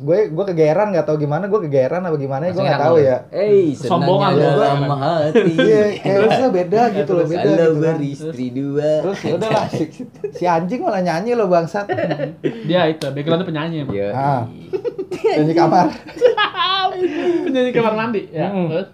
[0.02, 3.70] gue gue kegeeran nggak tahu gimana gue kegeeran apa gimana gue nggak tahu ya Eh,
[3.72, 4.60] Sombongan senangnya lu.
[4.60, 5.52] dalam hati.
[5.62, 7.94] iya kayak rasanya beda gitu loh beda gitu kan.
[7.94, 8.90] beristri dua.
[9.00, 9.84] terus ya udahlah si,
[10.32, 11.86] si anjing malah nyanyi loh bangsat
[12.66, 13.94] Dia itu backgroundnya penyanyi emang.
[13.94, 14.08] Iya.
[14.10, 14.42] Ah.
[15.32, 15.86] nyanyi kamar
[17.44, 18.22] penyanyi kamar mandi.
[18.28, 18.48] Ya.
[18.48, 18.68] Hmm.
[18.68, 18.88] terus?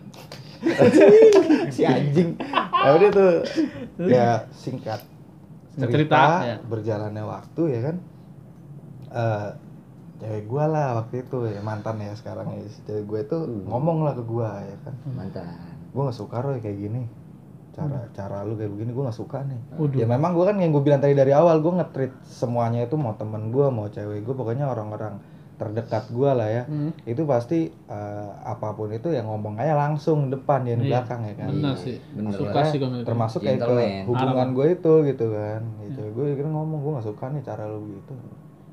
[1.71, 2.35] si anjing
[2.75, 3.33] ya udah tuh
[4.01, 5.01] ya singkat
[5.73, 6.57] cerita, Cerita, ya.
[6.61, 7.97] berjalannya waktu ya kan
[9.09, 9.49] eh
[10.19, 12.61] cewek gue lah waktu itu ya mantan ya sekarang ya.
[12.67, 14.95] Si cewek gue tuh ngomong lah ke gue ya kan.
[15.15, 15.47] Mantan.
[15.89, 17.03] gue nggak suka Roy kayak gini.
[17.73, 19.61] Cara cara lu kayak begini gue nggak suka nih.
[19.79, 19.99] Waduh.
[19.99, 23.15] ya memang gue kan yang gue bilang tadi dari awal gue nge-treat semuanya itu mau
[23.15, 25.23] temen gue mau cewek gue pokoknya orang-orang
[25.59, 26.63] terdekat gue lah ya.
[26.71, 26.95] Hmm.
[27.03, 31.03] itu pasti eh, apa pun itu ya ngomong aja langsung depan ya di Iya.
[31.03, 31.49] belakang ya kan.
[31.51, 31.97] Benar sih.
[32.31, 35.61] Suka Makanya sih gue termasuk kayak ke hubungan gue itu gitu kan.
[35.83, 38.15] Ya, cewek gue kira ngomong gue gak suka nih cara lu gitu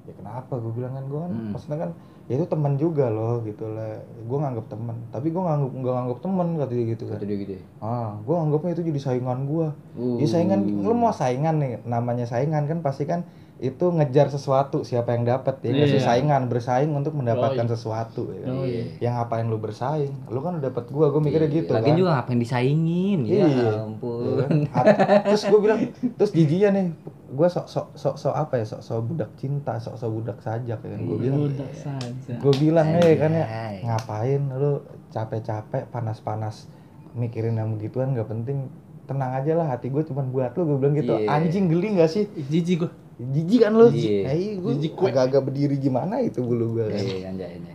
[0.05, 1.51] ya kenapa gue bilang kan gue kan Hmm.
[1.51, 1.91] maksudnya kan
[2.25, 6.19] ya itu teman juga loh gitu lah gue nganggap teman tapi gue nganggap nggak nganggap
[6.19, 7.61] teman kata dia gitu kan Kata dia gitu ya.
[7.79, 10.17] ah gue nganggapnya itu jadi saingan gue Uh.
[10.17, 13.21] ya saingan lu mau saingan nih namanya saingan kan pasti kan
[13.55, 16.03] itu ngejar sesuatu siapa yang dapat ya sih Iya.
[16.03, 17.71] saingan bersaing untuk mendapatkan Yoi.
[17.71, 18.51] sesuatu ya kan?
[18.57, 18.99] Yoi.
[18.99, 22.11] yang ngapain lu bersaing lu kan udah dapat gue gue mikirnya gitu Lagi kan juga
[22.15, 23.19] ngapain disaingin?
[23.23, 23.69] Ya Iya.
[23.85, 24.43] ampun.
[24.69, 25.79] At- terus gue bilang
[26.11, 26.87] terus jijinya nih
[27.35, 28.65] gue sok sok sok sok apa ya?
[28.65, 30.99] Sok sok budak cinta sok sok budak sajak ya kan?
[31.03, 31.51] Gue bilang.
[31.51, 32.33] Udah saja.
[32.39, 33.45] gue bilang nih kan ya
[33.83, 34.71] ngapain lu
[35.11, 36.71] capek-capek panas-panas
[37.13, 38.15] mikirin yang begituan?
[38.15, 38.71] Nggak penting.
[39.05, 40.63] Tenang aja lah hati gue cuma buat lu.
[40.65, 41.13] Gue bilang gitu.
[41.13, 41.29] Iya.
[41.29, 42.25] anjing geli gak sih?
[42.49, 42.91] Jijik gue.
[43.15, 43.87] jijik kan lu?
[43.93, 44.27] Iya.
[44.27, 47.03] nah, iya, gue agak-agak berdiri gimana itu bulu gue kan.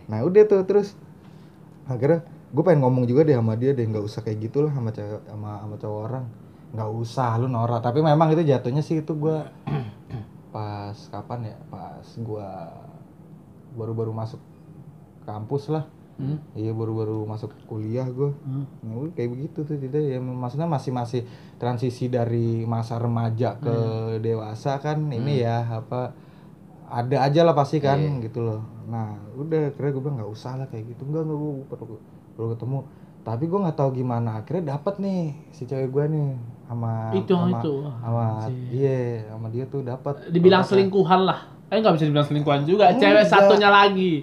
[0.09, 0.93] Nah udah tuh terus
[1.87, 2.21] akhirnya
[2.51, 5.23] gue pengen ngomong juga deh sama dia deh nggak usah kayak gitu lah sama cewek
[5.23, 6.25] sama sama cowok orang
[6.71, 7.79] nggak usah lu norak.
[7.79, 9.37] Tapi memang itu jatuhnya sih itu gue
[10.55, 11.57] pas kapan ya?
[11.67, 12.47] Pas gue
[13.73, 14.39] baru-baru masuk
[15.23, 15.85] kampus lah.
[16.21, 16.37] Hmm.
[16.53, 18.69] iya baru-baru masuk kuliah gue Hmm.
[18.85, 21.21] nah, kayak begitu tuh tidak ya maksudnya masih masih
[21.57, 23.73] transisi dari masa remaja ke
[24.21, 26.13] dewasa kan ini ya apa
[26.85, 28.21] ada aja lah pasti kan Iya.
[28.29, 28.61] gitu loh.
[28.85, 31.09] Nah udah akhirnya gue bilang nggak usah lah kayak gitu.
[31.09, 31.95] Enggak enggak gue perlu
[32.37, 32.77] perlu ketemu
[33.21, 36.29] tapi gue nggak tahu gimana akhirnya dapat nih si cewek gue nih
[36.65, 37.73] sama Itu sama, itu.
[37.83, 38.25] Sama
[38.67, 40.71] iya sama dia tuh dapat Dibilang Dapet.
[40.71, 41.39] selingkuhan lah.
[41.67, 42.85] Eh nggak bisa dibilang selingkuhan juga.
[42.93, 43.27] Cewek Enggak.
[43.27, 44.13] satunya lagi.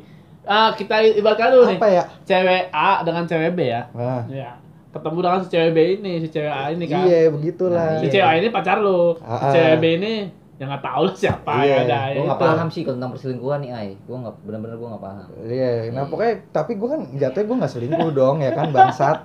[0.42, 1.78] Ah kita ibaratkan dulu nih.
[1.92, 3.82] ya Cewek A dengan cewek B ya.
[3.92, 4.50] nah, Ya.
[4.88, 7.04] Ketemu dengan si cewek B ini, si cewek A ini kan.
[7.04, 8.80] iya begitulah Si cewek A ini pacar.
[8.80, 8.88] Si
[9.20, 9.52] Ah, ah.
[9.52, 10.12] cewek B ini
[10.58, 11.70] ya nggak tahu lah siapa Iya.
[11.70, 11.98] ya ada.
[12.12, 13.88] Gue nggak paham sih kalau tentang perselingkuhan nih, Ay.
[14.02, 15.26] Gue nggak benar-benar gue nggak paham.
[15.46, 19.18] Iya, nah pokoknya tapi gue kan jatuhnya gue nggak selingkuh dong ya kan bangsat.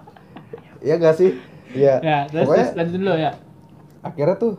[0.79, 1.31] Iya gak sih?
[1.73, 1.95] Iya.
[1.99, 3.31] Ya, terus, pokoknya terus lanjutin dulu ya.
[4.03, 4.53] akhirnya tuh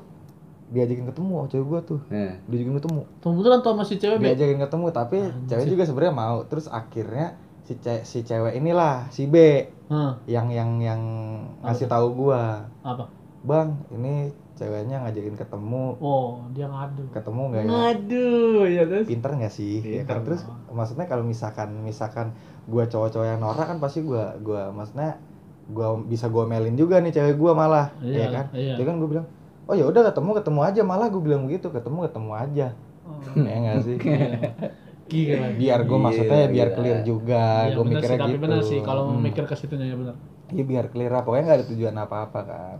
[0.66, 2.00] diajakin ketemu sama cewek gue tuh.
[2.08, 3.00] Nah, Diajakin ketemu.
[3.20, 4.22] Tunggu beneran tuh sama si cewek B.
[4.26, 6.38] Diajakin ketemu tapi cewek juga sebenarnya mau.
[6.44, 7.26] Terus akhirnya
[7.62, 9.36] si ce si cewek inilah si B
[9.86, 11.00] Hah, yang yang yang
[11.60, 13.04] ngasih tahu gua apa?
[13.40, 17.02] bang ini ceweknya ngajakin ketemu Oh, dia ngadu.
[17.10, 18.30] ketemu nggak ya Ngadu,
[18.64, 19.06] ya terus.
[19.06, 22.26] pinter nggak sih ya kan Pinter terus maksudnya kalau misalkan misalkan
[22.64, 25.18] gua cowok-cowok yang norak kan pasti gua gua maksudnya
[25.66, 28.74] gua bisa gua melin juga nih cewek gua malah Iya, ya kan iya.
[28.74, 29.26] ya kan gua bilang
[29.64, 32.68] oh ya udah ketemu ketemu aja malah gua bilang begitu ketemu ketemu aja
[33.04, 33.20] Oh.
[33.36, 33.96] ya nggak sih
[35.04, 35.48] Gila.
[35.54, 36.76] biar gua Gila, maksudnya ya biar gila.
[36.76, 39.20] clear juga Iya, gua bener mikirnya sih, tapi gitu bener sih kalau Hmm.
[39.20, 40.14] mikir ke situnya ya benar.
[40.48, 42.78] iya biar clear lah pokoknya nggak ada tujuan apa-apa kan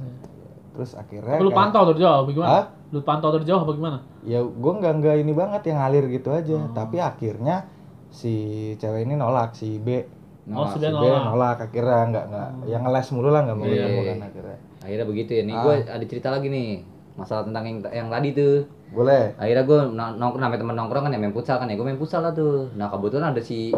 [0.75, 2.51] terus akhirnya Lu kayak- pantau dari jauh bagaimana?
[2.51, 2.65] Hah?
[2.91, 3.99] Lu pantau dari jauh bagaimana?
[4.23, 6.73] ya gue nggak nggak ini banget yang ngalir gitu aja Oh.
[6.73, 7.57] tapi akhirnya
[8.09, 8.35] si
[8.75, 10.01] cewek ini nolak si B
[10.47, 10.71] Oh, nolak.
[10.71, 11.23] si B si B nolak.
[11.27, 14.11] nolak akhirnya nggak nggak yang ngeles mulu lah nggak mau Iya, ketemu iya.
[14.11, 15.43] kan akhirnya Akhirnya begitu ya.
[15.43, 15.63] Nih Ah.
[15.63, 16.69] gue ada cerita lagi nih.
[17.15, 19.39] masalah tentang yang yang tadi tuh Boleh.
[19.39, 22.21] akhirnya gue nongkrong namanya teman nongkrong kan ya main futsal kan ya gue main futsal
[22.21, 23.71] lah tuh nah kebetulan ada si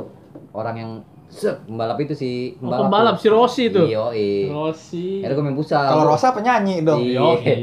[0.51, 0.91] orang yang
[1.29, 3.85] pembalap itu si Oh, pembalap si Rossi tuh.
[3.85, 5.21] iya iya Rossi.
[5.21, 7.01] akhirnya gue main futsal Kalau Rosa penyanyi dong.
[7.01, 7.21] Iya.
[7.21, 7.55] Oke.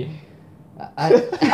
[0.76, 1.08] Ah,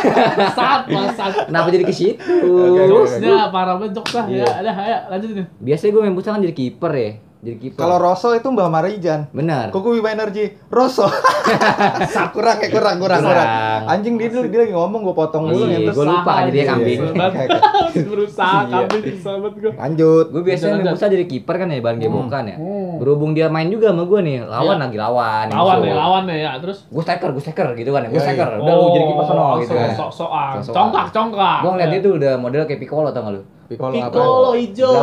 [0.58, 1.34] Saat saat.
[1.46, 2.82] kenapa jadi ke situ Oke, oke.
[2.82, 4.42] Terus dia parah bentuk dah Iya.
[4.42, 4.48] ya.
[4.60, 5.46] Ada ayo lanjutin.
[5.60, 9.22] biasanya gue main futsal kan jadi kiper ya jadi kiper Kalau Rosso itu Mbak Marijan.
[9.32, 10.46] benar Kok gue energi?
[10.68, 11.08] Rosso.
[12.36, 13.48] kurang kayak kurang kurang kurang.
[13.88, 15.94] Anjing dia dulu dia lagi ngomong gue potong dulu Iya, ngentot.
[15.96, 16.66] gua lupa jadinya dia.
[16.68, 17.00] kambing.
[17.00, 17.12] Iya.
[17.22, 18.00] Oke, oke.
[18.06, 18.78] Berusaha Iya.
[18.84, 19.72] kambing sahabat gue.
[19.72, 20.26] Lanjut.
[20.30, 22.92] gue biasanya futsal jadi kiper kan ya bahan gebokan ya Hmm.
[23.00, 24.84] berhubung dia main juga sama gue nih lawan Iya.
[24.84, 26.52] lagi lawan Lawan nih, lawan nih ya.
[26.60, 28.60] Terus gue striker gue striker gitu kan ya gue Iya, striker iya.
[28.60, 30.52] udah lu jadi kiper sono gitu kan Sok-sokan.
[30.60, 30.76] Sok-sokan.
[30.76, 31.58] Congkak, congkak.
[31.60, 34.10] gue ngeliat dia tuh udah model kayak Piccolo tau gak lu Piccolo apa?
[34.10, 34.94] Piccolo hijau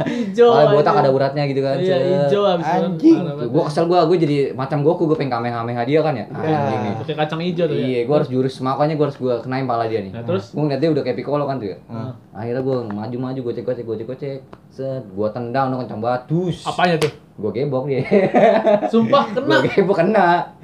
[0.00, 0.48] hijau.
[0.48, 2.80] Soalnya botak ada uratnya gitu kan Iya, hijau habis itu.
[2.80, 3.18] Anjing.
[3.20, 3.46] Banget.
[3.50, 6.54] gue kesel gue gue jadi macam Goku gue pengen kamehameha dia kan ya Iya.
[6.54, 7.84] anjing nih Pakai kacang hijau tuh ya.
[7.84, 10.44] iya gue harus jurus makanya gue harus gue kenain pala dia nih Nah, terus?
[10.50, 12.12] gue ngeliat dia udah kayak Piccolo kan tuh ya Hmm.
[12.32, 14.38] akhirnya gue maju maju gue cek cek gue cek cek
[14.70, 17.10] set gue tendang dong kencang batus Apanya tuh?
[17.36, 18.04] gue gebok dia
[18.92, 19.56] Sumpah kena.
[19.58, 20.54] gue gebok kena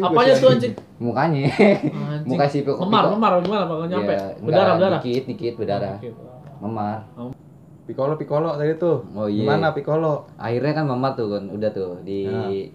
[0.00, 0.72] Apanya tuh anjing.
[1.02, 2.24] mukanya Anjing.
[2.24, 3.64] muka si Piccolo Memar, memar gimana?
[3.82, 4.14] Nyampe.
[4.14, 5.00] Iya, Berdarah, enggak, berdarah.
[5.02, 5.94] dikit dikit berdarah
[6.62, 6.70] Oke.
[6.70, 6.98] memar
[7.82, 9.02] Piccolo Piccolo tadi tuh.
[9.12, 9.42] Oh, iya.
[9.42, 10.30] Gimana Piccolo?
[10.36, 12.70] akhirnya kan memar tuh kan udah tuh di Ya.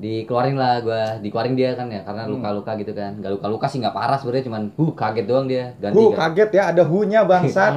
[0.00, 2.32] dikeluarin lah gua dikeluarin dia kan ya karena Hmm.
[2.32, 5.92] luka-luka gitu kan gak luka-luka sih nggak parah sebenarnya cuman huh kaget doang dia ganti
[5.94, 7.72] Hu kan kaget ya ada hu-nya bangsat.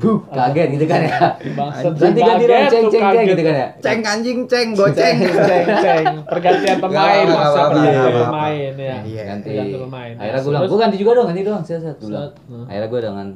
[0.00, 1.18] Huh kaget gitu kan ya
[1.52, 3.26] Bangsat ganti ganti dong ceng ceng ceng kaget.
[3.28, 5.16] gitu kan ya Ceng anjing ceng goceng.
[5.20, 9.22] ceng ceng pergantian pemain Nggak apa-apa, masa pergantian pemain ya Iya.
[9.26, 10.12] ganti pemain.
[10.16, 11.82] akhirnya Ya, gue bilang gue ganti juga dong ganti doang Set.
[12.08, 12.30] Nah.
[12.64, 13.26] akhirnya gue dengan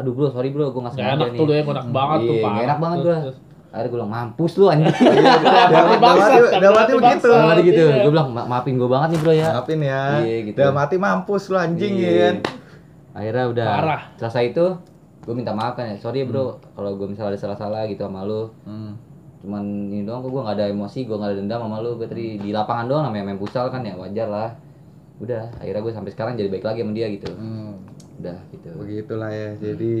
[0.00, 2.32] aduh bro sorry bro gue nggak Gak sengaja enak nih tuh dia enak banget tuh
[2.32, 3.16] Iya, pak enak banget gua.
[3.70, 6.98] akhirnya gue bilang mampus lu anjing dalam hati hati begitu.
[6.98, 7.30] bangsat.
[7.30, 7.96] Sama gitu Iya.
[8.00, 10.02] gue bilang "Ma- maafin gue banget nih bro ya Maafin ya.
[10.18, 10.56] Iya, gitu.
[10.58, 12.08] Dalam hati mampus lu anjing Iya.
[12.08, 12.36] ya kan.
[13.12, 14.02] akhirnya udah Parah.
[14.16, 14.66] selesai itu
[15.20, 18.22] gue minta maaf kan ya sorry ya bro kalau gue misalnya ada salah-salah gitu sama
[18.22, 18.94] lu Hmm.
[19.40, 22.06] cuman ini doang kok gue gak ada emosi gue gak ada dendam sama lu gue
[22.06, 24.50] tadi di lapangan doang namanya main futsal kan ya wajar lah
[25.18, 27.72] udah akhirnya gue sampai sekarang jadi baik lagi sama dia gitu Hmm.
[28.20, 28.68] Udah gitu.
[28.76, 29.50] Begitulah ya.
[29.56, 29.94] Jadi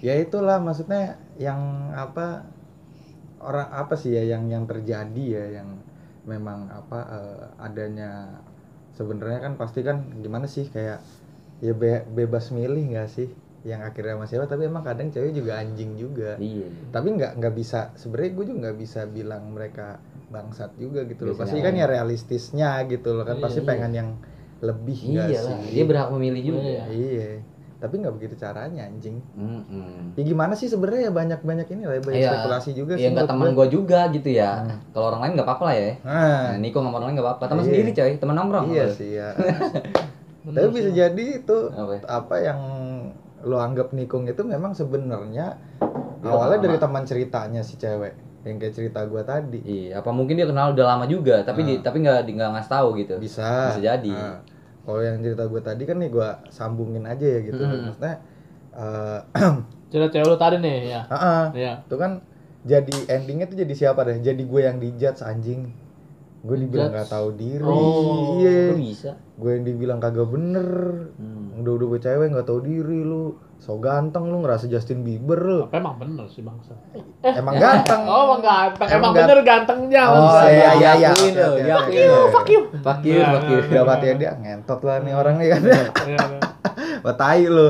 [0.00, 1.60] ya itulah maksudnya yang
[1.92, 2.48] apa
[3.40, 5.68] orang apa sih ya yang yang terjadi ya yang
[6.28, 8.40] memang apa eh, adanya
[8.92, 11.00] sebenarnya kan pasti kan gimana sih kayak
[11.60, 13.28] ya be- bebas milih nggak sih
[13.60, 16.40] yang akhirnya sama siapa tapi emang kadang cewek juga anjing juga.
[16.40, 16.68] Iya.
[16.92, 20.00] Tapi nggak nggak bisa sebenarnya gue juga nggak bisa bilang mereka
[20.32, 21.36] bangsat juga gitu loh.
[21.36, 23.68] Pasti kan ya realistisnya gitu loh kan Iya, pasti iya.
[23.68, 24.08] pengen yang
[24.60, 25.56] lebih nggak iya sih?
[25.76, 26.60] dia berhak memilih juga.
[26.60, 26.84] Iya.
[26.88, 27.28] iya
[27.80, 30.12] tapi nggak begitu caranya anjing Mm-mm.
[30.12, 32.30] ya gimana sih sebenarnya ya banyak banyak ini lah ya, banyak Iya.
[32.30, 33.66] spekulasi juga Iya sih nggak teman gue.
[33.66, 34.52] juga gitu ya.
[34.60, 34.78] Hmm.
[34.90, 35.90] Kalau orang lain nggak apa-apa lah ya.
[35.98, 37.44] nah Nah, Niko sama orang lain nggak apa-apa.
[37.46, 37.66] Teman Iya.
[37.66, 38.66] sendiri coy, teman nongkrong.
[38.68, 38.92] iya Lu.
[38.92, 39.28] sih ya
[40.46, 40.74] tapi sih.
[40.74, 42.00] bisa jadi itu Apa ya?
[42.06, 42.60] apa yang
[43.40, 45.56] lo anggap nikung itu memang sebenarnya
[46.22, 48.12] awalnya dari teman ceritanya si cewek
[48.42, 51.74] yang kayak cerita gue tadi Iya, apa mungkin dia kenal udah lama juga, tapi di,
[51.74, 51.80] Ah.
[51.82, 53.14] tapi nggak nggak ngasih tahu gitu.
[53.16, 54.08] bisa Bisa jadi.
[54.10, 54.40] Nah,
[54.90, 57.86] kalau yang cerita gue tadi kan nih gue sambungin aja ya gitu Hmm.
[57.86, 58.14] maksudnya
[58.74, 59.20] eh
[59.90, 61.00] Cerita cewek lu tadi nih ya.
[61.06, 61.72] ah, ah, Iya.
[61.86, 62.22] itu kan
[62.66, 65.70] jadi endingnya tuh jadi siapa deh jadi gue yang dijudge anjing
[66.40, 69.12] gue dibilang nggak tahu diri Oh, iya bisa?
[69.34, 70.68] gue yang dibilang kagak bener
[71.14, 71.60] Hmm.
[71.60, 75.58] udah udah gue cewek nggak tahu diri lu so ganteng lu ngerasa Justin Bieber lu
[75.62, 76.72] Apa emang bener sih bangsa?
[77.20, 80.44] emang ganteng Oh emang ganteng, Emang emang, bener gantengnya Oh, bangsa.
[80.48, 81.10] iya, iya, iya.
[81.12, 81.52] Oke, loh.
[81.78, 82.00] oke.
[82.30, 82.60] Fuck you.
[82.80, 83.58] Fuck you, fuck you.
[83.66, 86.18] udah matian dia ngentot lah nih orang nih kan Iya, iya.
[87.04, 87.68] batai lu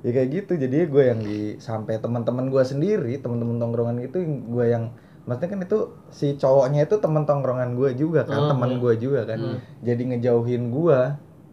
[0.00, 4.66] ya kayak gitu jadi gue yang di sampai teman-teman gue sendiri teman-teman tongkrongan itu gue
[4.66, 4.92] yang
[5.24, 5.78] maksudnya kan itu
[6.12, 8.80] si cowoknya itu teman tongkrongan gue juga kan Hmm, teman iya.
[8.80, 9.58] gue juga kan Hmm.
[9.80, 11.00] jadi ngejauhin gue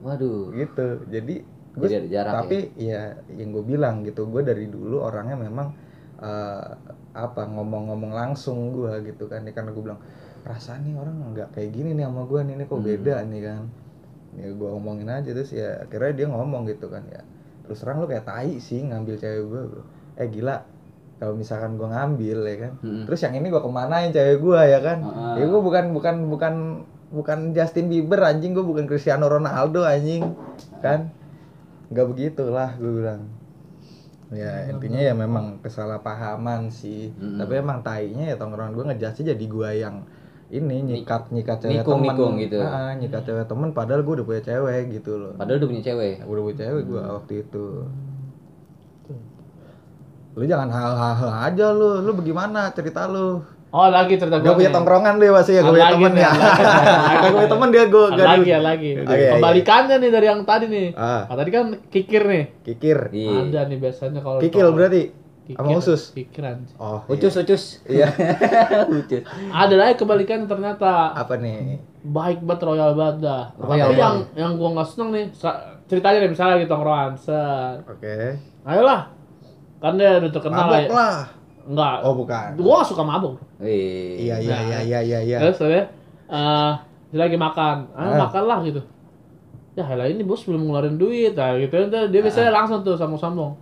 [0.02, 0.52] Waduh.
[0.52, 1.36] gitu jadi
[1.72, 5.72] gue Jadi ada jarak tapi ya yang gue bilang gitu gue dari dulu orangnya memang
[6.20, 6.70] eh,
[7.12, 10.00] apa ngomong-ngomong langsung gue gitu kan ya karena gue bilang
[10.44, 12.88] perasaan nih orang nggak kayak gini nih sama gue nih ini kok Hmm.
[12.88, 13.62] beda nih kan
[14.32, 17.20] ya gue ngomongin aja terus ya akhirnya dia ngomong gitu kan ya
[17.64, 19.84] terus terang lu kayak tai sih ngambil cewek gue bro
[20.16, 20.56] eh gila
[21.22, 22.74] kalau misalkan gue ngambil ya kan.
[22.82, 23.06] Mm-mm.
[23.06, 25.00] terus yang ini gue kemanain cewek gue ya kan.
[25.06, 25.38] Ah.
[25.38, 26.54] ya gue bukan bukan bukan
[27.14, 28.58] bukan Justin Bieber anjing.
[28.58, 30.34] Gue bukan Cristiano Ronaldo anjing.
[30.82, 31.14] Kan?
[31.94, 33.30] Nggak begitulah gue bilang.
[34.34, 37.14] Ya intinya ya memang kesalahpahaman sih.
[37.14, 37.38] Mm-mm.
[37.38, 40.02] tapi emang tainya ya tongkrongan gue ngejasnya jadi gue yang
[40.52, 42.18] ini nyikat nyikat cewek nikung, temen.
[42.18, 42.58] nikung gitu.
[42.66, 45.34] Ah, nyikat cewek temen padahal gue udah punya cewek gitu loh.
[45.38, 46.26] Padahal udah punya cewek.
[46.26, 47.66] gue udah punya cewek gue waktu itu
[50.32, 54.76] lu jangan hal-hal aja lu lu bagaimana cerita lu Oh lagi cerita Gak punya nih.
[54.76, 56.32] tongkrongan dia masih ya, gak Ada punya lagi temen ya.
[57.24, 58.90] Gak punya temen dia gue lagi, ada lagi.
[59.00, 60.88] Oke, iya, Kebalikannya nih dari yang tadi nih.
[60.92, 61.24] Ah.
[61.24, 62.44] Ah, tadi kan kikir nih.
[62.68, 62.98] Kikir.
[63.16, 63.32] Iya.
[63.48, 65.04] Ada nih biasanya kalau Kikil berarti?
[65.48, 66.02] Kikir, Sama usus?
[66.12, 66.76] Kikir anjing.
[66.76, 67.64] Oh, Ucus, ucus.
[67.88, 68.12] Iya.
[68.92, 69.24] ucus.
[69.56, 71.16] Ada lagi kebalikannya ternyata.
[71.16, 71.80] Apa nih?
[72.04, 73.56] Baik banget royal banget dah.
[73.56, 75.26] Royal Tapi yang yang gua nggak seneng nih,
[75.88, 77.88] ceritanya deh misalnya lagi tongkrongan, set.
[77.88, 78.36] Oke.
[78.68, 79.21] Ayolah.
[79.82, 80.68] Kan dia udah terkenal lah.
[80.70, 80.90] Mabok ya.
[80.92, 81.18] lah.
[81.62, 81.96] Enggak.
[82.02, 82.48] Oh, bukan.
[82.56, 83.36] Gua gak suka mabuk.
[83.58, 84.18] Wih.
[84.20, 85.38] Iya, iya, iya, iya, iya, iya.
[85.40, 85.82] Terus saya
[86.28, 86.72] eh
[87.10, 87.90] dia lagi makan.
[87.92, 88.18] Ah, Ah.
[88.22, 88.82] makan lah gitu.
[89.72, 91.34] Ya, lah ini bos belum ngeluarin duit.
[91.34, 91.74] Nah, gitu.
[91.90, 92.56] Dia biasanya Ah.
[92.56, 93.58] langsung tuh sambung-sambung.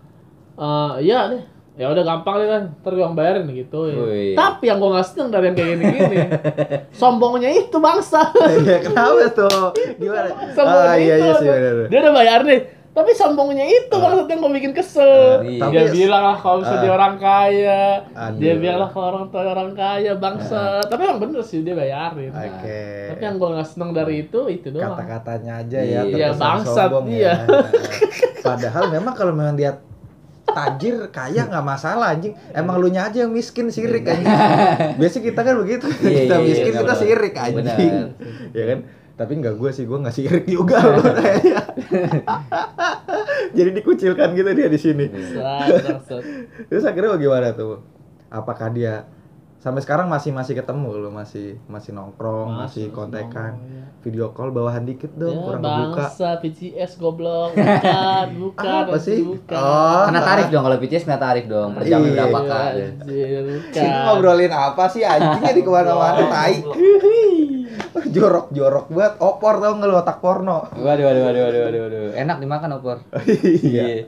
[0.56, 1.44] Eh, iya deh.
[1.76, 2.64] Ya udah gampang deh kan.
[2.78, 3.80] Ntar gua yang bayarin gitu.
[3.88, 4.36] Wih.
[4.36, 6.18] Tapi yang gua gak seneng dari yang kayak gini-gini.
[7.00, 8.20] sombongnya itu bangsa.
[8.60, 9.72] Iya, kenapa tuh?
[9.96, 10.30] Gimana?
[10.52, 11.24] sombongnya Ah, iya, itu.
[11.26, 11.74] iya sih, bener.
[11.74, 11.88] bener.
[11.88, 12.60] Dia udah bayar nih.
[13.00, 15.40] Tapi sombongnya itu maksudnya yang bikin kesel.
[15.40, 15.72] Iya.
[15.72, 16.82] Dia Tapi- bilang lah kalau bisa Ah.
[16.82, 17.82] dia orang kaya.
[18.12, 18.38] Aduh.
[18.38, 20.64] Dia bilang lah kalau orang tua orang kaya bangsa.
[20.84, 22.28] Tapi emang bener sih dia bayarin.
[22.30, 22.84] Oke.
[23.10, 24.94] Tapi yang gua nggak seneng dari itu itu doang.
[24.94, 27.34] kata-katanya aja ya Iya, terkesan bangsat, sombong iya.
[27.40, 27.58] ya.
[28.46, 29.80] Padahal memang kalau memang dia
[30.46, 34.26] tajir kaya nggak masalah anjing emang lu nya aja yang miskin sirik anjing
[34.98, 37.94] biasa kita kan begitu Iya, kita iya, miskin kita sirik anjing
[38.58, 38.80] ya kan
[39.20, 41.60] tapi nggak gue sih gue nggak sirik juga loh kayaknya
[43.52, 46.24] jadi dikucilkan gitu dia di sini bangsat.
[46.72, 47.84] terus akhirnya bagaimana tuh
[48.30, 49.04] apakah dia
[49.60, 53.84] sampai sekarang masih masih ketemu lo masih masih nongkrong masih, Masih kontekan nongkrong, iya.
[54.00, 59.20] video call bawahan dikit dong Ya kurang bangsa PCS goblok bukan bukan Apa sih?
[59.20, 59.60] bukan.
[59.60, 60.08] Oh.
[60.08, 61.76] Kena tarif dong kalau PCS kena tarif dong.
[61.76, 62.24] Per jam Iya.
[62.24, 62.40] berapa.
[63.04, 66.64] Ini ngobrolin apa sih anjing jadi ke mana-mana tai
[68.08, 72.12] jorok jorok banget opor tau nggak lu otak porno Waduh, waduh, waduh, waduh, waduh, waduh.
[72.14, 72.98] Enak dimakan opor.
[73.64, 74.06] iya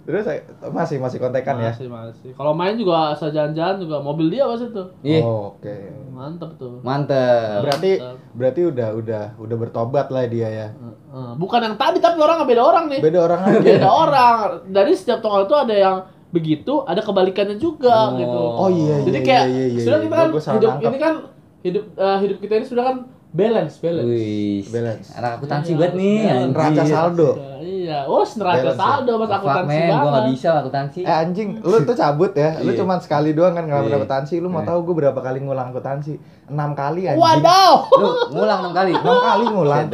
[0.00, 2.30] terus saya- masih masih kontekan ya Masih masih.
[2.32, 4.88] Kalau main juga asal jalan-jalan juga mobil dia pasti tuh.
[5.02, 5.20] Iya.
[5.20, 5.74] Oh, oke
[6.10, 6.80] Mantep tuh.
[6.80, 7.60] Mantep.
[7.60, 8.16] berarti Mantap.
[8.32, 11.30] berarti udah udah udah bertobat lah dia ya Heeh.
[11.34, 13.00] Bukan yang tadi tapi orang beda orang nih.
[13.00, 14.36] beda orang aja Beda orang.
[14.66, 15.96] Dari setiap tongkol itu ada yang
[16.28, 18.16] begitu, ada kebalikannya juga Oh.
[18.16, 18.40] gitu.
[18.54, 20.04] oh iya iya Jadi kayak iya, iya, sudah iya.
[20.04, 20.88] kita kan Gua salah hidup nangkep.
[20.88, 21.14] ini kan
[21.60, 22.96] hidup eh, hidup kita ini sudah kan
[23.28, 24.08] balance balance.
[24.08, 24.64] Wih.
[24.66, 25.12] Balance.
[25.12, 26.16] Anak akuntansi Iya, banget nih.
[26.18, 26.48] balance.
[26.48, 28.80] Neraca saldo Nah, iya, oh neraca Balance ya?
[28.80, 30.08] saldo mas akuntansi gua banget.
[30.08, 31.00] gak bisa akuntansi.
[31.02, 32.78] eh anjing lu tuh cabut ya lu Iya.
[32.78, 33.96] cuma sekali doang kan nggak Iya.
[33.96, 34.68] akuntansi lu mau Iya.
[34.70, 36.12] tahu gue berapa kali ngulang akuntansi
[36.48, 37.72] enam kali anjing Wadaw.
[37.92, 38.92] Lu ngulang enam kali.
[38.94, 39.84] enam kali ngulang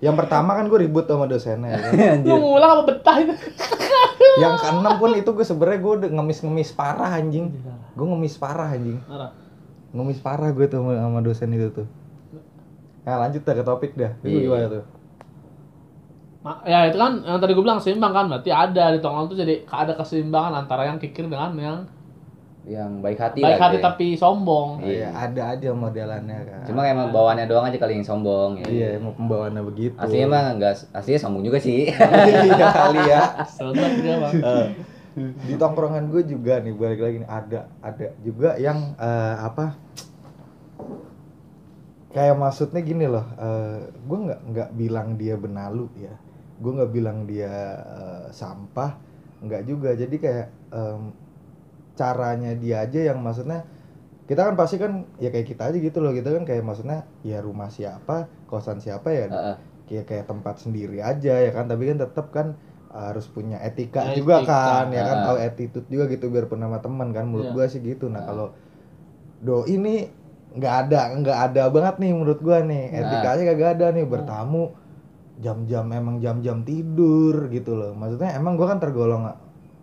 [0.00, 1.92] yang pertama kan gue ribut sama dosennya ya kan?
[2.30, 3.34] Lu ngulang apa betah itu?
[4.38, 7.50] yang keenam pun itu gue sebenarnya gue udah ngemis-ngemis parah anjing
[7.90, 9.02] gue ngemis parah anjing.
[9.90, 11.86] Ngemis parah gue tuh sama, sama dosen itu tuh
[13.00, 14.40] ya lanjut dah ke topik dah itu Iya.
[14.44, 14.84] gimana tuh
[16.40, 19.36] Ma- Ya itu kan yang tadi gue bilang seimbang kan berarti ada di tongkol tuh
[19.36, 21.84] jadi ada keseimbangan antara yang kikir dengan yang
[22.62, 23.84] Yang baik hati baik lah, hati gitu ya.
[23.86, 24.68] tapi sombong.
[24.80, 24.92] Iya.
[24.94, 28.66] Iya, ada aja modelannya kan Cuma emang bawaannya doang aja kali yang sombong ya.
[28.68, 31.88] iya emang pembawaannya begitu Aslinya mah enggak aslinya sombong juga sih.
[31.88, 34.34] iya kali ya Selamat dia bang.
[35.20, 39.76] Eh, di tongkrongan gue juga nih balik lagi nih ada ada juga yang eh, apa
[42.10, 46.14] kayak maksudnya gini loh eh, gue nggak nggak bilang dia benalu ya
[46.60, 49.10] gue nggak bilang dia eh, sampah
[49.40, 49.96] nggak juga.
[49.96, 51.16] Jadi kayak em,
[51.96, 53.64] caranya dia aja yang maksudnya
[54.28, 57.42] kita kan pasti kan ya kayak kita aja gitu loh kita kan kayak maksudnya ya
[57.42, 59.56] rumah siapa kosan siapa ya Heeh.
[59.90, 61.66] kayak kayak tempat sendiri aja ya kan.
[61.66, 62.46] Tapi kan tetap kan
[62.90, 65.24] harus punya etika, Etika, juga kan ya kan ah.
[65.30, 67.54] tahu attitude juga gitu biar pernah sama teman kan menurut Iya.
[67.54, 68.26] gua sih gitu nah Ah.
[68.26, 68.46] kalau
[69.40, 70.10] do ini
[70.50, 72.98] nggak ada nggak ada banget nih menurut gua nih Nah.
[72.98, 74.74] etikanya kagak ada nih bertamu
[75.38, 79.22] jam-jam emang jam-jam tidur gitu loh maksudnya emang gua kan tergolong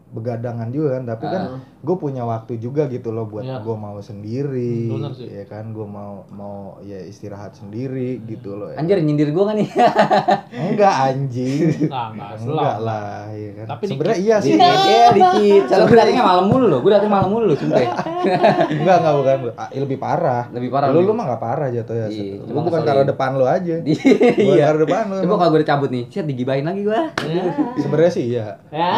[0.08, 1.60] begadangan juga kan tapi kan Ah.
[1.80, 3.60] Gue punya waktu juga gitu loh buat Iya.
[3.60, 5.28] gua mau sendiri Hmm, bener sih.
[5.28, 8.78] ya kan gua mau mau ya istirahat sendiri gitu loh ya.
[8.78, 9.70] Anjir nyindir gua kan nih.
[10.68, 11.88] Enggak anjing.
[11.88, 12.80] Nah, nggak Enggak selang.
[12.82, 13.66] lah, ya kan.
[13.68, 14.54] Tapi Sebenarnya iya sih.
[14.54, 15.64] Dikit ya, dikit.
[15.68, 16.80] Soalnya gue datangnya malam mulu loh.
[16.80, 17.80] Gue datang malam mulu loh, sumpah.
[18.74, 19.38] enggak, enggak bukan.
[19.56, 20.44] Ah, lebih parah.
[20.50, 20.88] Lebih parah.
[20.90, 22.08] Lu lu mah enggak parah jatuhnya.
[22.08, 23.76] Iya, Lu cuma bukan karena depan lu aja.
[23.88, 24.64] Bukan Iya.
[24.68, 25.18] karena depan lu.
[25.24, 27.12] Coba kalau gue cabut nih, set digibahin lagi gua.
[27.22, 27.44] Ya.
[27.76, 28.46] Sebenarnya sih iya.
[28.68, 28.90] Ya,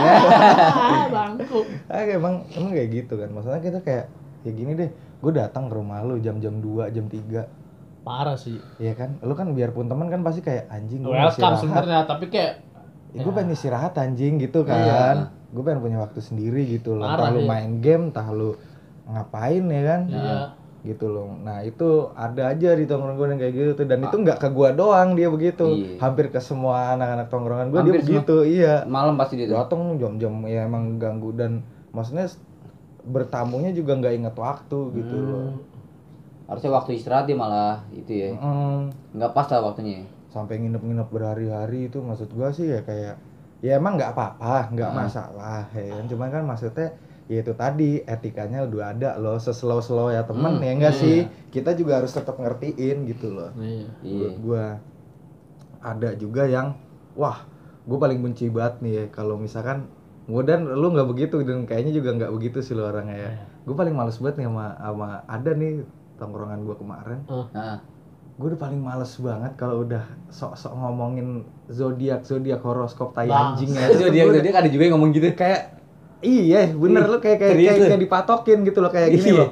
[1.07, 1.59] bangku.
[1.85, 3.29] Ah, emang emang kayak gitu kan.
[3.35, 4.05] Maksudnya kita kayak
[4.47, 4.89] ya gini deh.
[5.19, 8.07] Gue datang ke rumah lu jam-jam 2, jam 3.
[8.07, 8.55] Parah sih.
[8.79, 9.19] Iya kan?
[9.19, 12.69] Lu kan biarpun teman kan pasti kayak anjing gue Welcome sebenarnya, tapi kayak
[13.09, 14.77] Ya, gue pengen istirahat anjing gitu kan.
[14.77, 15.33] Iya.
[15.49, 17.09] Gue pengen punya waktu sendiri gitu loh.
[17.09, 17.49] Parah, Entah lu iya.
[17.49, 18.53] main game, entah lu
[19.09, 20.01] ngapain ya kan.
[20.05, 20.37] Iya.
[20.79, 21.35] gitu loh.
[21.43, 24.47] Nah itu ada aja di tongkrongan gue yang kayak gitu tuh dan itu nggak ke
[24.47, 25.67] gua doang dia begitu.
[25.75, 25.99] Iya.
[25.99, 28.35] Hampir ke semua anak-anak tongkrongan gue dia begitu.
[28.47, 28.87] Iya.
[28.87, 29.51] Malam pasti dia.
[29.51, 32.31] Datang jam-jam ya emang ganggu dan maksudnya
[33.01, 35.27] bertamunya juga nggak inget waktu gitu Hmm.
[35.27, 35.49] loh.
[36.45, 38.29] Harusnya waktu istirahat dia malah itu ya.
[38.33, 40.01] Mm, Nggak pas lah waktunya.
[40.27, 43.17] sampai nginep-nginep berhari-hari itu maksud gua sih ya kayak
[43.59, 44.95] ya emang nggak apa-apa nggak Ah.
[44.95, 46.93] masalah ya kan cuman kan maksudnya
[47.25, 51.01] ya itu tadi etikanya udah ada loh seslow slow ya temen Hmm, ya enggak iya.
[51.01, 51.17] sih
[51.49, 53.89] kita juga harus tetap ngertiin gitu loh Iya.
[53.99, 54.13] Iya.
[54.13, 54.65] menurut gua
[55.81, 56.77] ada juga yang
[57.15, 57.41] wah
[57.81, 59.89] gue paling benci banget nih ya kalau misalkan
[60.29, 63.31] Mudah lu nggak begitu dan kayaknya juga nggak begitu sih lu orangnya ya.
[63.33, 63.43] Iya.
[63.65, 65.71] Gue paling males banget nih sama sama ada nih
[66.15, 67.19] tongkrongan gue kemarin.
[67.27, 67.81] Nah,
[68.39, 69.99] Gue udah paling males banget kalau udah
[70.29, 73.51] sok-sok ngomongin zodiak zodiak horoskop tai Bang.
[73.51, 73.89] anjing ya.
[73.89, 75.27] itu dia dia ada juga yang ngomong gitu.
[75.33, 75.75] kayak
[76.21, 79.39] iya bener lu kayak kayak kayak, kayak dipatokin gitu loh kayak gini Iya.
[79.43, 79.49] loh.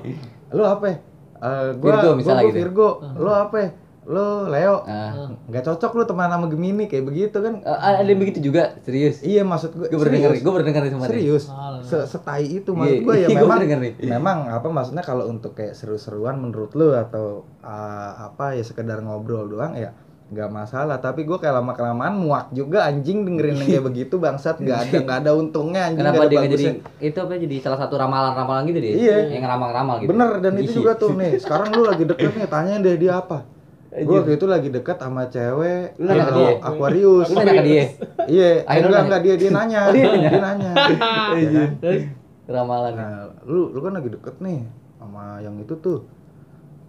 [0.54, 0.86] Lu apa?
[0.88, 0.96] ya?
[1.38, 2.60] Eh, gua, Virgo gua- misalnya gua gitu.
[2.64, 2.90] Virgo.
[3.18, 3.56] Lu apa?
[3.60, 3.70] ya?
[4.08, 4.88] Lu Leo.
[4.88, 7.60] Nah, Nggak cocok lu teman sama Gemini kayak begitu kan.
[7.60, 9.20] eh, ada yang begitu juga, serius.
[9.20, 10.54] Iya maksud gue Gue pernah denger, gue
[10.90, 11.10] sama dia.
[11.10, 11.84] serius Alah.
[11.84, 13.94] Se setai itu Iya, maksud gue ya iya, gua memang denger nih.
[14.08, 19.44] memang apa maksudnya kalau untuk kayak seru-seruan menurut lu atau uh, apa ya sekedar ngobrol
[19.46, 19.92] doang ya
[20.28, 24.60] nggak masalah tapi gue kayak lama kelamaan muak juga anjing dengerin yang kayak begitu bangsat
[24.60, 26.66] nggak ada nggak ada untungnya anjing Kenapa dia jadi
[27.00, 28.92] itu apa jadi salah satu ramalan-ramalan gitu dia?
[28.94, 29.18] Iya.
[29.32, 30.10] Yang ngeramal-ngeramal gitu.
[30.12, 30.76] bener dan itu Iya.
[30.76, 33.57] juga tuh nih sekarang lu lagi deket nih tanyain deh dia apa
[34.00, 36.50] gue waktu itu lagi deket sama cewek Lu nanya dia?
[36.60, 37.84] Aquarius Lu nanya ke dia.
[38.28, 39.00] iya enggak nanya?
[39.04, 40.30] enggak dia dia nanya Oh, dia nanya?
[40.30, 40.72] dia nanya
[41.38, 41.70] Ya kan?
[41.80, 42.02] Terus
[42.48, 42.94] Ramalan.
[42.94, 43.12] Nah,
[43.44, 44.64] lu lu kan lagi deket nih
[44.96, 46.08] sama yang itu tuh.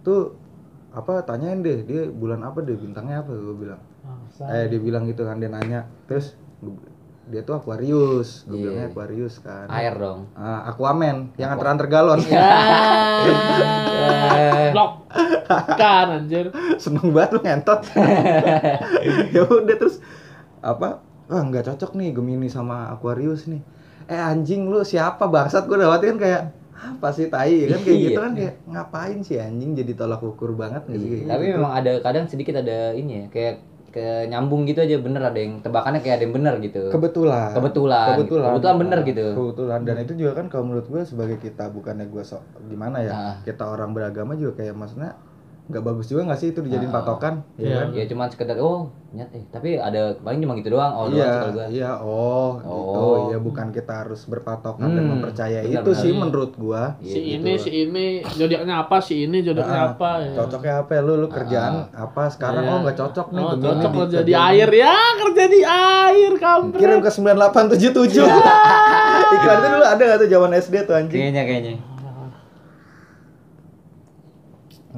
[0.01, 0.31] Tuh
[0.89, 3.81] apa tanyain deh dia bulan apa deh bintangnya apa gue bilang.
[3.99, 4.47] bangsa.
[4.49, 5.83] Eh dia bilang gitu kan dia nanya.
[6.05, 6.39] Terus
[7.29, 8.61] dia tuh Aquarius, gue Iya.
[8.63, 9.69] bilangnya Aquarius kan.
[9.69, 10.25] Air dong.
[10.33, 12.19] Ah, Aquaman yang antar-antar galon.
[13.29, 14.91] Eh, Blok.
[15.75, 16.49] Kan anjir.
[16.75, 17.81] Seneng banget lu ngentot.
[19.33, 20.01] ya udah terus
[20.59, 21.01] apa?
[21.25, 23.61] Wah nggak cocok nih Gemini sama Aquarius nih.
[24.05, 28.05] Eh anjing lu siapa bangsat gue dapatin kayak apa sih tai kan kayak Iya.
[28.07, 31.55] gitu kan kayak ngapain sih anjing jadi tolak ukur banget Iya, kayak Tapi gitu.
[31.55, 33.55] memang ada kadang sedikit ada ini ya, kayak
[33.89, 36.81] ke nyambung gitu aja bener ada yang tebakannya kayak ada yang bener gitu.
[36.87, 38.05] kebetulan Kebetulan.
[38.13, 39.25] kebetulan Kebetulan bener gitu.
[39.33, 43.11] kebetulan dan itu juga kan kalau menurut gue sebagai kita bukannya gue sok gimana ya
[43.11, 43.35] Ah.
[43.41, 45.13] kita orang beragama juga kayak maksudnya
[45.69, 46.95] nggak bagus juga nggak sih itu dijadiin Ah.
[46.97, 47.69] patokan Iya.
[47.69, 50.89] ya kan Ya cuman sekedar oh nyat eh tapi ada paling cuma gitu doang.
[50.91, 51.65] Oh doang iya gua.
[51.67, 53.29] iya oh, gitu Oh.
[53.29, 56.01] ya bukan kita harus berpatokan dan Hmm, mempercayai benar, itu benar.
[56.01, 57.33] sih menurut gua Iya, Si gitu.
[57.35, 60.09] ini, si ini, zodiaknya apa, si ini, zodiaknya Ah, apa.
[60.19, 60.33] ya.
[60.35, 62.71] cocoknya apa ya lu lu kerjaan apa sekarang Iya.
[62.71, 66.79] oh nggak cocok nih Oh, cocok di kerja di air ya, kerja di air, kampret.
[66.79, 68.25] kirim ke 9877
[69.31, 71.73] iklan itu dulu ada nggak tuh zaman SD tuh anjing Kayaknya kayaknya.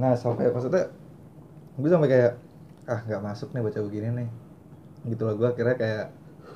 [0.02, 0.89] Nah sampai maksudnya
[1.74, 2.32] gue sampai kayak
[2.88, 4.28] ah nggak masuk nih baca begini nih
[5.08, 6.10] gitu loh gue kira kayak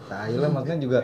[0.05, 0.99] tai lah maksudnya juga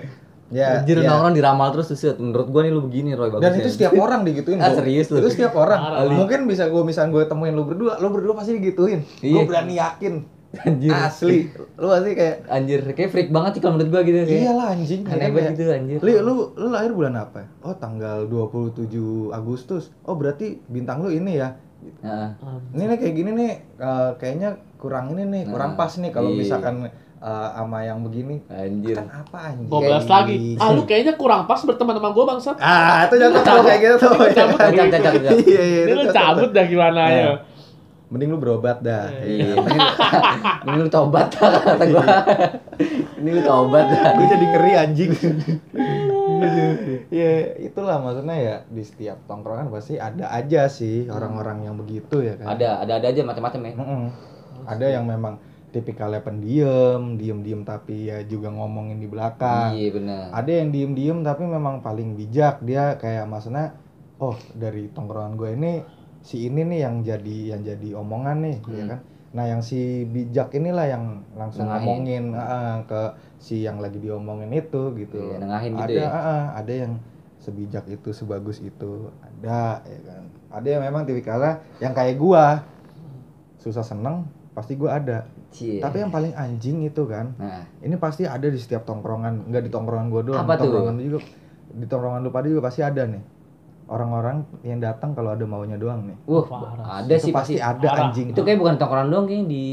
[0.49, 1.09] ya, Anjir ya.
[1.09, 2.17] orang diramal terus set.
[2.17, 3.39] Menurut gua nih lu begini Roy bagus.
[3.39, 5.17] dan itu setiap orang digituin Ah, serius lu?
[5.17, 6.11] itu setiap orang Parah.
[6.11, 9.45] mungkin bisa gue misalnya gue temuin lu berdua lu berdua pasti digituin gue Iya.
[9.45, 10.13] berani yakin
[10.51, 10.91] Anjir.
[10.91, 14.41] asli lu pasti kayak Anjir, kayak freak banget sih kalau menurut gua gitu kayak.
[14.43, 15.97] iyalah anjing Aneh banget gitu anjir.
[16.01, 17.47] Li, lu lu lahir bulan apa?
[17.61, 18.91] Oh, tanggal 27
[19.31, 19.87] Agustus.
[20.03, 21.55] Oh, berarti bintang lu ini ya.
[22.01, 22.27] Heeh.
[22.73, 24.49] Ini nih kayak gini nih eh, kayaknya
[24.81, 26.39] kurang ini nih, kurang Nah, pas nih kalau iya.
[26.41, 28.41] misalkan eh, sama yang begini.
[28.49, 28.97] Anjir.
[28.97, 29.67] Kan apa anjing?
[29.69, 30.35] 12 lagi.
[30.57, 32.57] Ah, lu kayaknya kurang pas berteman sama gua, bangsat.
[32.57, 34.13] Ah, itu jangan kalau kayak gitu tuh.
[34.33, 34.59] Cabut.
[35.45, 35.81] Iya, iya.
[35.85, 37.29] Ini lu cabut dah gimana ya.
[38.11, 39.07] Mending lu berobat dah.
[39.23, 39.55] Iya.
[40.67, 42.03] Ini lu tobat kata gua.
[43.23, 44.03] Ini lu tobat dah.
[44.19, 45.11] Gue jadi ngeri anjing.
[47.13, 52.35] ya itulah maksudnya ya di setiap tongkrongan pasti ada aja sih orang-orang yang begitu ya
[52.37, 52.57] kan.
[52.57, 53.73] Ada, ada ada aja macam-macam ya.
[53.77, 54.03] Mm-mm.
[54.61, 59.71] Ada yang memang tipikalnya pendiam, diem-diem tapi ya juga ngomongin di belakang.
[59.73, 60.23] Iya benar.
[60.35, 63.71] Ada yang diem-diem tapi memang paling bijak dia kayak maksudnya
[64.19, 65.71] oh dari tongkrongan gue ini
[66.21, 68.89] si ini nih yang jadi yang jadi omongan nih ya Hmm.
[68.91, 68.99] kan.
[69.31, 71.79] Nah yang si bijak inilah yang langsung Nengahin.
[71.87, 73.01] ngomongin ah, ke
[73.41, 75.17] si yang lagi diomongin itu gitu.
[75.17, 76.07] Iya, nengahin gitu ada ya.
[76.07, 76.93] ah, ada yang
[77.41, 80.23] sebijak itu sebagus itu ada ya kan.
[80.51, 82.61] Ada yang memang tipikalnya yang kayak gua
[83.57, 85.25] susah seneng pasti gua ada.
[85.49, 85.81] Cie.
[85.81, 89.69] Tapi yang paling anjing itu kan Nah, ini pasti ada di setiap tongkrongan nggak di
[89.69, 90.65] tongkrongan gua doang Apa di tuh?
[90.69, 91.19] tongkrongan lu juga
[91.71, 93.23] di tongkrongan lu pada juga pasti ada nih
[93.87, 97.03] orang-orang yang datang kalau ada maunya doang nih wah, Parah.
[97.03, 97.67] ada itu sih pasti pasti.
[97.75, 98.03] ada Parah.
[98.07, 99.63] anjing Itu kayak bukan tongkrongan doang kayaknya di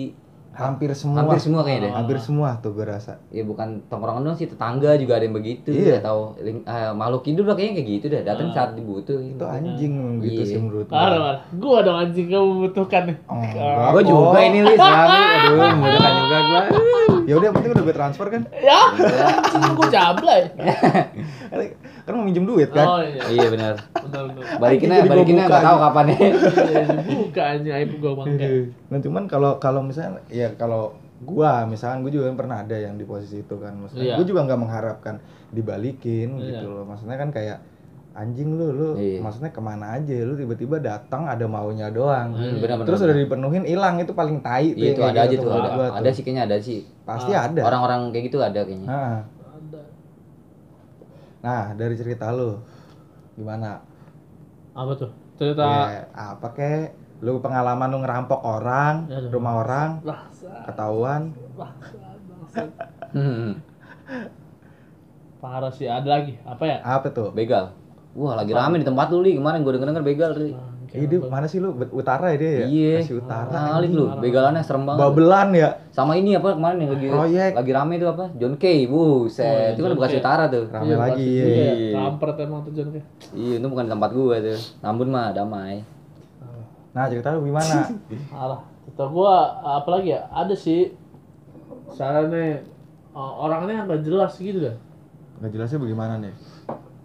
[0.58, 1.92] hampir semua hampir semua kayaknya deh.
[1.94, 5.70] hampir semua tuh gua rasa Ya bukan tongkrongan doang sih, tetangga juga ada yang begitu
[5.70, 6.02] Iya.
[6.02, 8.22] atau ling- eh, makhluk hidup lah kayaknya kayak gitu dah.
[8.24, 8.54] Datang Ah.
[8.54, 9.18] saat dibutuh.
[9.20, 10.48] itu anjing gitu Iya.
[10.48, 11.40] sih menurut Parah, gua parah.
[11.54, 13.16] Gua dong anjing kamu membutuhkan nih.
[13.24, 13.90] Oh.
[13.90, 15.18] Gue juga ini Lis, Rami.
[15.18, 16.62] Aduh, membutuhkan juga gua.
[17.22, 18.80] ya udah penting udah gue transfer kan Ya,
[19.76, 20.42] gua jablay.
[22.08, 23.22] kan mau minjem duit kan Oh iya.
[23.28, 23.74] Iya benar.
[24.56, 25.84] Balikinnya balikinnya buka nggak tahu aja.
[25.84, 26.16] kapan ya.
[26.18, 28.46] Iya, Buka aja aib gua bangke.
[28.88, 30.82] nah cuman kalau kalau misalnya ya kalau
[31.20, 34.16] gua misalkan gua juga pernah ada yang di posisi itu kan maksudnya Iya.
[34.16, 35.14] gua juga nggak mengharapkan
[35.52, 36.46] dibalikin Iya.
[36.54, 37.58] gitu loh maksudnya kan kayak
[38.14, 39.20] anjing lu lu Iya.
[39.20, 42.86] maksudnya ke mana aja lu tiba-tiba datang ada maunya doang Hmm, benar-benar.
[42.88, 45.50] terus udah dipenuhin hilang itu paling tai tuh Iya itu ada aja gitu tuh.
[45.52, 46.12] menurut Ada, ada tuh.
[46.12, 46.78] sih kayaknya ada sih.
[47.04, 48.88] pasti Ah, ada Orang-orang kayak gitu ada kayaknya.
[48.88, 49.37] Ada.
[51.38, 52.58] Nah dari cerita lu
[53.34, 53.78] gimana
[54.74, 55.10] Apa tuh?
[55.38, 59.30] Cerita Ya, apa kek lu pengalaman lu ngerampok orang Aduh.
[59.30, 61.34] rumah orang Bangsat, ketahuan.
[63.10, 63.58] Hmm.
[65.42, 66.34] Parah sih, ada lagi.
[66.42, 66.78] Apa ya?
[66.82, 67.70] apa tuh Begal.
[68.18, 70.50] Wah lagi rame di tempat lu li kemarin gue denger denger begal li.
[70.88, 71.76] Ih, dia mana sih lu?
[71.92, 72.64] Utara ya dia ya?
[72.64, 72.96] Iya.
[73.04, 73.52] Masih utara.
[73.52, 75.00] Kali lu, begalannya serem banget.
[75.04, 75.68] Babelan ya?
[75.92, 77.52] Sama ini apa kemarin yang lagi Proyek.
[77.60, 78.24] lagi rame itu apa?
[78.40, 79.44] John Kay, buset.
[79.44, 80.22] Oh, itu kan Bekasi Kay.
[80.24, 80.64] Utara tuh.
[80.72, 81.44] Rame lagi ya.
[81.44, 83.06] Iya, kampret emang tuh John kayak.
[83.36, 84.58] Iya, itu bukan tempat gue tuh.
[84.80, 85.84] Nambun mah damai.
[86.96, 87.84] Nah, cerita lu gimana?
[88.42, 90.24] Alah, kata gua apa lagi ya?
[90.32, 90.96] Ada sih
[91.92, 92.64] sarannya
[93.12, 94.76] uh, orangnya nggak jelas gitu kan.
[95.38, 96.34] Nggak jelasnya bagaimana nih?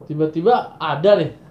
[0.08, 1.43] Tiba-tiba ada nih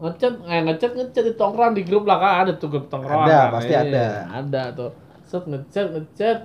[0.00, 3.38] ngechat eh ngechat ngechat di tongkrong di grup lah kan ada tuh grup tongkrong Ada,
[3.38, 3.52] kan.
[3.60, 4.06] pasti Iya, ada.
[4.32, 4.90] ada tuh.
[5.28, 6.38] Set ngechat ngechat.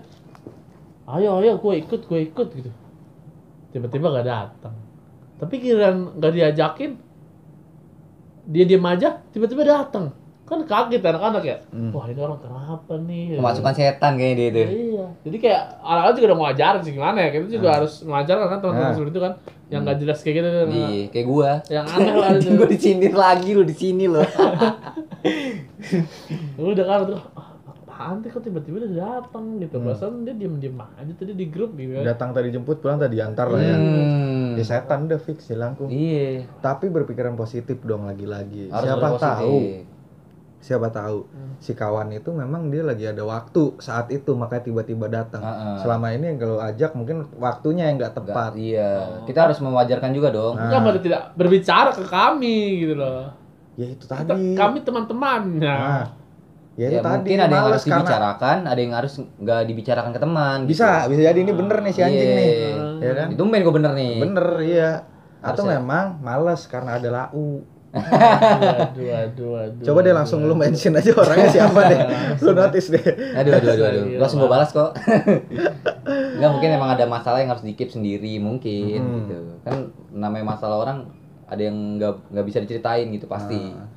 [1.07, 2.71] Ayo ayo gue ikut gue ikut gitu.
[3.71, 4.75] Tiba-tiba gak datang.
[5.39, 6.91] Tapi kirain nggak diajakin
[8.45, 10.13] dia diem aja tiba-tiba datang
[10.45, 11.89] kan kaget anak-anak ya Hmm.
[11.89, 14.67] wah ini orang kenapa nih Kemasukan setan kayaknya dia tuh.
[14.69, 15.05] Iya.
[15.23, 17.29] Jadi kayak anak-anak juga udah mau ajarin sih gimana ya.
[17.31, 18.93] Kita juga harus mengajarkan kan teman-teman Nah.
[18.93, 19.33] seperti itu kan
[19.65, 20.67] yang nggak jelas kayak gitu kan.
[20.69, 21.49] Iya, kayak gua.
[21.67, 22.49] Yang aneh lah itu.
[22.51, 24.21] gue disindir lagi lu di sini lo.
[26.57, 27.49] Udah kan tuh ah,
[27.87, 29.75] apaan sih kok tiba-tiba dia datang gitu.
[29.77, 32.01] Perasaan dia diem-diem aja tadi di grup gitu.
[32.01, 33.73] Datang tadi jemput, pulang tadi antar lah ya.
[33.73, 34.53] Hmm.
[34.53, 35.87] Ya setan udah fix hilangku.
[35.87, 36.45] Iya.
[36.59, 38.69] Tapi berpikiran positif dong lagi-lagi.
[38.69, 39.25] Harus Siapa positif.
[39.25, 39.57] tahu,
[40.66, 45.39] siapa tahu si kawan itu memang dia lagi ada waktu saat itu makanya tiba-tiba datang.
[45.39, 45.78] Heeh.
[45.78, 48.57] Selama ini yang kalau ajak mungkin waktunya yang nggak tepat.
[48.57, 49.22] iya.
[49.24, 50.57] Kita harus mewajarkan juga dong.
[50.57, 50.74] Nah.
[50.74, 53.30] Kenapa tidak berbicara ke kami gitu loh.
[53.78, 54.57] Ya itu Kita, tadi.
[54.57, 55.61] kami teman-temannya.
[55.70, 56.05] Nah,
[56.74, 57.13] ya itu Ya, tadi.
[57.22, 60.57] mungkin ada yang harus karena- dibicarakan, ada yang harus nggak dibicarakan ke teman.
[60.63, 60.70] gitu.
[60.74, 62.39] Bisa, bisa jadi ini bener nih si anjing Iya.
[62.39, 62.53] nih.
[62.99, 63.28] Ya kan?
[63.30, 64.13] Itu main gue bener nih.
[64.18, 64.91] Bener iya.
[65.39, 65.78] Atau Harusnya.
[65.78, 67.61] memang males karena ada lau.
[67.95, 69.83] Aduh, aduh, aduh.
[69.87, 71.99] Coba deh langsung lu mention aja orangnya siapa deh.
[72.43, 73.05] Lu notice deh.
[73.33, 74.03] Aduh, aduh, aduh, aduh.
[74.19, 74.91] Langsung gue balas kok.
[76.35, 79.15] Enggak mungkin emang ada masalah yang harus dikip sendiri mungkin Hmm.
[79.23, 79.37] gitu.
[79.63, 79.75] Kan
[80.11, 80.97] namanya masalah orang
[81.47, 83.55] ada yang nggak nggak bisa diceritain gitu pasti.
[83.55, 83.87] Nah,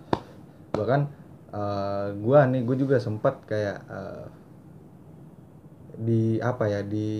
[0.73, 1.11] bahkan
[1.49, 4.25] eh, gua nih gua juga sempat kayak eh,
[5.99, 7.11] di apa ya di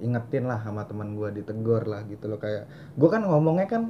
[0.00, 2.64] ingetin lah sama teman gua ditegor lah gitu loh kayak
[2.96, 3.82] gua kan ngomongnya kan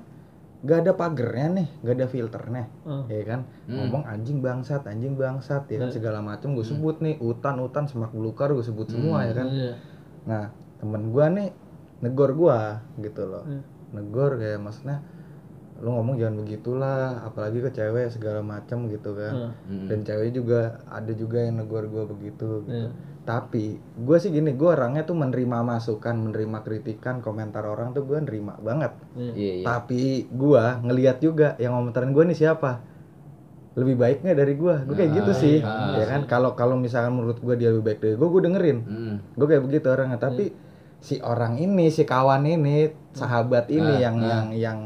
[0.61, 3.05] gak ada pagernya nih gak ada filternya Hmm.
[3.07, 3.77] ya kan Hmm.
[3.81, 5.97] ngomong anjing bangsat anjing bangsat ya kan Hmm.
[5.97, 9.73] segala macam gue sebut nih utan utan semak belukar gue sebut semua ya kan Iya.
[10.23, 10.45] nah
[10.77, 11.49] temen gua nih
[12.01, 12.61] negor gua
[12.97, 13.65] gitu loh Hmm.
[13.91, 15.01] negor kayak maksudnya
[15.77, 19.53] lu ngomong jangan begitulah apalagi ke cewek segala macam gitu kan Hmm.
[19.65, 19.89] Hmm.
[19.89, 22.85] dan cewek juga ada juga yang negor gua begitu gitu.
[22.85, 22.93] Iya.
[23.31, 28.18] Tapi gue sih gini gue orangnya tuh menerima masukan menerima kritikan komentar orang tuh gue
[28.18, 28.91] nerima banget.
[29.14, 29.31] Iya.
[29.33, 29.64] Iya, iya.
[29.64, 32.83] tapi gua ngelihat juga yang komentarin gue nih siapa.
[33.70, 34.83] Lebih baik nggak dari gua?
[34.83, 35.57] Gue kayak Ah, gitu sih.
[35.62, 36.20] iya ya kan?
[36.26, 38.78] kalau kalau misalkan menurut gua dia lebih baik dari gua gue dengerin.
[38.83, 39.14] Hmm.
[39.31, 40.18] gue kayak begitu orangnya.
[40.18, 40.45] Tapi
[40.99, 44.26] si orang ini si kawan ini sahabat ini Ah, yang ah.
[44.26, 44.78] yang yang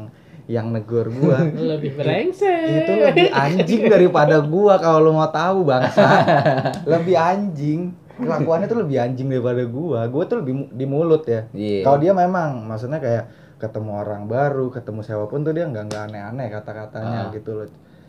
[0.45, 1.41] yang negor gua.
[1.73, 2.85] Lebih brengsek.
[2.85, 6.05] itu lebih anjing daripada gua kalau lu mau tahu bangsa.
[6.93, 7.81] Lebih anjing
[8.17, 11.81] kelakuannya tuh lebih anjing daripada gua gua tuh lebih di mulut ya Iya.
[11.81, 16.03] kalau dia memang maksudnya kayak ketemu orang baru ketemu siapa pun tuh dia nggak nggak
[16.05, 17.31] aneh-aneh kata-katanya Ah.
[17.31, 17.67] gitu loh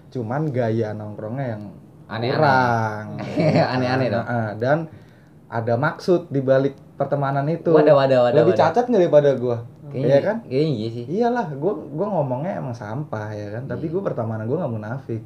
[0.09, 1.63] cuman gaya nongkrongnya yang
[2.07, 2.31] Aneh-aneh.
[2.33, 3.07] kurang
[3.75, 4.23] Aneh-aneh dong.
[4.23, 4.79] Nah, dan
[5.47, 8.71] ada maksud di balik pertemanan itu Wadah, wadah, wadah, lebih wadah.
[8.71, 11.05] cacat nggak daripada gua Kayaknya, Iya kan Kayaknya iya sih.
[11.09, 15.23] iyalah gua gua ngomongnya emang sampah ya kan tapi gua pertemanan gua nggak munafik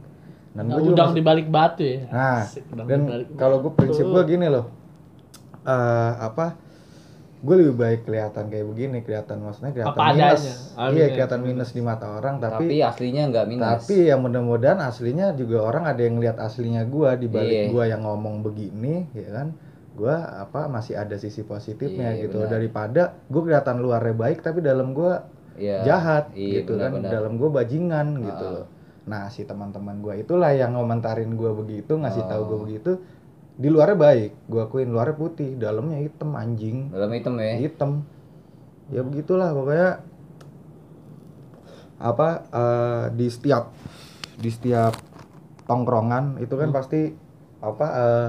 [0.51, 1.98] dan Nah, gua udang masih- di balik batu ya.
[2.09, 3.01] Nah, Asik, dan
[3.34, 4.66] kalau gue prinsip gue gini loh,
[5.62, 6.46] eh apa?
[7.40, 10.42] Gue lebih baik kelihatan kayak begini, kelihatan maksudnya kelihatan Apa minus.
[10.76, 10.92] adanya.
[10.92, 13.64] Iya, kelihatan minus di mata orang, Tapi, tapi aslinya nggak minus.
[13.80, 17.70] tapi yang mudah-mudahan aslinya juga orang ada yang lihat aslinya gue di balik Iya.
[17.70, 19.48] gue yang ngomong begini, ya kan?
[19.90, 22.53] Gue apa masih ada sisi positifnya Iya, gitu benar.
[22.53, 25.12] daripada gue kelihatan luarnya baik tapi dalam gue
[25.57, 25.80] Iya.
[25.82, 27.12] jahat Iya, gitu kan benar-benar.
[27.14, 28.66] dalam gue bajingan gitu loh
[29.11, 32.62] nah si teman-teman gue itulah yang ngomentarin gue begitu ngasih tahu gue Oh.
[32.62, 32.92] begitu
[33.56, 37.58] di luarnya baik gue akuin luarnya putih dalamnya hitam anjing Dalam hitam ya.
[37.58, 37.90] hitam
[38.88, 39.90] ya begitulah pokoknya
[42.00, 43.74] apa eh, di setiap
[44.36, 44.96] di setiap
[45.66, 47.12] tongkrongan itu kan pasti
[47.61, 48.28] apa eh,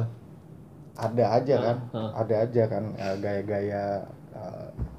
[0.99, 2.09] ada aja kan Heeh.
[2.13, 3.99] ada aja kan eh, gaya-gaya eh,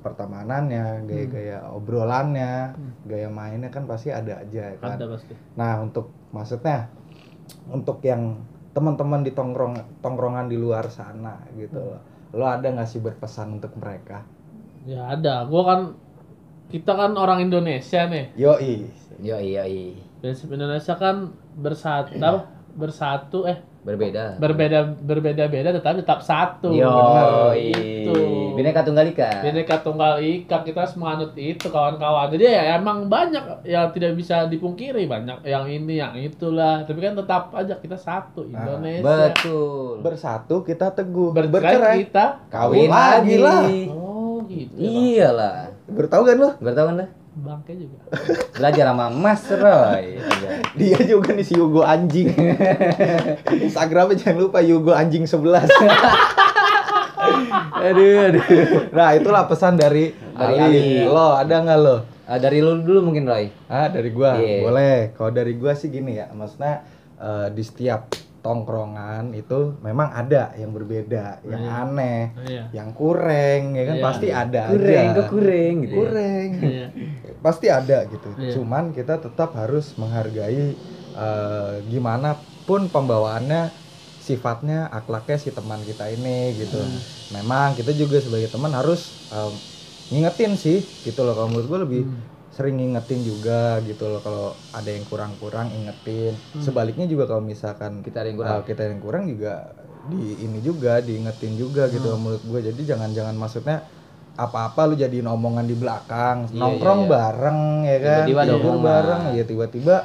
[0.03, 2.75] pertemanannya gaya-gaya obrolannya
[3.07, 5.33] gaya mainnya kan pasti ada aja kan Ada pasti.
[5.55, 6.91] Nah, untuk maksudnya
[7.71, 8.43] untuk yang
[8.75, 12.01] teman-teman di tongkrong tongkrongan di luar sana gitu loh.
[12.35, 14.25] Lo ada nggak sih berpesan untuk mereka?
[14.85, 15.47] Ya ada.
[15.47, 15.81] Gua kan
[16.73, 18.33] kita kan orang Indonesia nih.
[18.35, 18.89] Yoi.
[19.23, 20.01] Yo iya iya.
[20.19, 22.19] Prinsip Indonesia kan bersatu
[22.81, 24.39] bersatu eh Berbeda.
[24.39, 26.71] berbeda berbeda-beda tetapi tetap satu.
[26.71, 28.15] Yo Itu.
[28.55, 29.43] Bineka Tunggal Ika.
[29.43, 32.31] Bineka Tunggal Ika kita harus menganut itu kawan-kawan.
[32.31, 36.87] Jadi ya emang banyak yang tidak bisa dipungkiri banyak yang ini yang itulah.
[36.87, 39.35] Tapi kan tetap aja kita satu Indonesia.
[39.35, 39.99] Betul.
[39.99, 41.35] Bersatu kita teguh.
[41.35, 42.27] Bercerai Bercerai kita.
[42.55, 43.67] kawin lagi lah.
[43.91, 44.79] Oh gitu.
[44.79, 45.75] Iyalah.
[45.91, 46.51] Bertahu kan lo?
[46.63, 47.22] Bertahu kan dah?
[47.33, 47.97] Bangke juga.
[48.61, 50.21] Belajar sama Mas Roy.
[50.77, 52.29] Dia juga nih si Yugo anjing.
[53.67, 55.65] Instagramnya jangan lupa Yugo anjing 11.
[57.83, 58.43] aduh, aduh.
[58.93, 60.77] nah, itulah pesan dari Dari Ali.
[61.01, 61.09] Ali.
[61.09, 61.97] Lo ada nggak lo?
[62.23, 63.49] Ah, dari lu dulu mungkin Roy.
[63.67, 64.37] Ah, dari gua.
[64.37, 64.61] Iya.
[64.63, 64.97] Boleh.
[65.13, 66.85] Kalau dari gua sih gini ya, maksudnya
[67.17, 68.13] eh, di setiap
[68.43, 71.79] tongkrongan itu memang ada yang berbeda, yang Iya.
[71.79, 72.63] aneh, Iya.
[72.75, 74.03] yang kurang, ya kan Iya.
[74.03, 75.15] pasti ada Kureng, aja.
[75.15, 75.95] kok kureng gitu.
[75.95, 75.99] ya?
[76.03, 76.49] Kurang.
[77.43, 78.29] Pasti ada gitu.
[78.39, 78.55] Iya.
[78.57, 80.79] Cuman kita tetap harus menghargai
[81.13, 82.29] eh, gimana
[82.69, 83.61] pun pembawaannya
[84.17, 86.79] sifatnya akhlaknya si teman kita ini gitu.
[86.79, 87.03] Hmm.
[87.35, 89.53] Memang kita juga sebagai teman harus em,
[90.13, 92.21] ngingetin sih gitu loh kalau menurut gue lebih Hmm.
[92.53, 96.39] sering ngingetin juga gitu loh kalau ada yang kurang-kurang ingetin.
[96.53, 96.63] Hmm.
[96.63, 98.53] Sebaliknya juga kalau misalkan Kita ada yang kurang.
[98.61, 99.73] uh, kita yang kurang juga
[100.03, 102.21] di ini juga diingetin juga gitu Hmm.
[102.23, 102.61] menurut gue.
[102.71, 103.77] Jadi jangan-jangan maksudnya
[104.33, 107.13] apa-apa lu jadiin omongan di belakang, Iya, nongkrong iya, iya.
[107.13, 109.97] bareng ya kan, ada tidur bareng ya tiba-tiba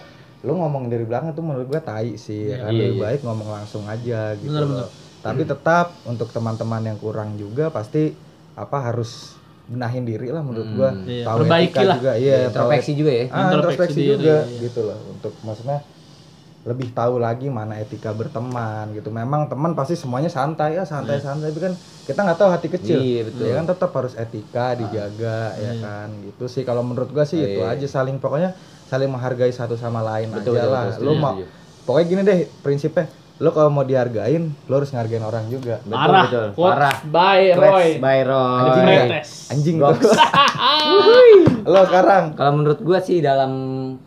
[0.46, 3.04] lu ngomong dari belakang tuh menurut gue tai sih ya Iya, kan iya, lebih iya.
[3.08, 4.90] baik ngomong langsung aja gitu Bener, loh.
[5.24, 8.14] Tapi tetap untuk teman-teman yang kurang juga pasti
[8.54, 9.36] apa harus
[9.68, 10.78] benahin diri lah menurut Hmm.
[10.80, 10.90] gua.
[11.04, 11.98] Iya, Tahu etika lah.
[12.00, 13.26] juga, iya, Introspeksi juga ya.
[13.28, 14.60] Ah, Introspeksi diri, juga iya.
[14.64, 15.80] gitu loh untuk maksudnya
[16.68, 19.08] lebih tahu lagi mana etika berteman gitu.
[19.08, 23.00] Memang teman pasti semuanya santai ya santai santai tapi kan kita nggak tahu hati kecil.
[23.00, 23.44] Iya, betul.
[23.44, 25.74] Ya kan tetap harus etika dijaga ya Iya.
[25.80, 26.62] kan gitu sih.
[26.62, 27.74] Kalau menurut gua sih Iya, itu iya.
[27.74, 28.52] aja saling pokoknya
[28.86, 30.84] saling menghargai satu sama lain Betul, aja betul, lah.
[30.90, 31.46] betul, Lu mau setuju.
[31.84, 33.06] pokoknya gini deh prinsipnya.
[33.38, 35.78] Lu kalau mau dihargain, lu harus ngargain orang juga.
[35.80, 36.24] Betul, Parah.
[36.26, 36.48] betul.
[36.58, 36.96] Parah.
[37.06, 37.88] by Roy.
[37.98, 38.62] by Roy.
[38.66, 39.04] Anjing ya?
[39.06, 39.30] Kretes.
[39.54, 39.76] Anjing.
[41.68, 42.34] Lo sekarang.
[42.34, 43.52] Kalau menurut gua sih dalam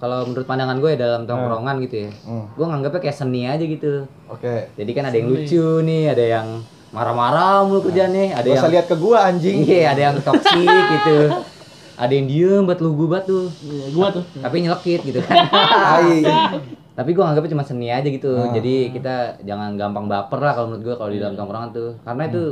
[0.01, 2.11] kalau menurut pandangan gue ya dalam tongkrongan gitu ya.
[2.24, 4.09] Hmm, Gua nganggapnya kayak seni aja gitu.
[4.32, 4.72] Oke.
[4.72, 6.46] Jadi kan ada yang lucu nih, ada yang
[6.90, 9.61] marah-marah mulu kerjaannya, ada Gak yang usah lihat ke gua anjing.
[9.61, 11.16] Iya, ada yang toksik gitu.
[12.01, 13.53] Ada yang diem buat lu buat tuh.
[13.61, 14.24] Iya, Gua tuh.
[14.40, 15.36] Tapi nyelekit gitu kan.
[16.98, 18.40] Tapi gua nganggapnya cuma seni aja gitu.
[18.40, 18.57] Ah.
[18.57, 21.90] Jadi kita jangan gampang baper lah kalau menurut gua kalau di dalam tongkrongan tuh.
[22.09, 22.42] Karena itu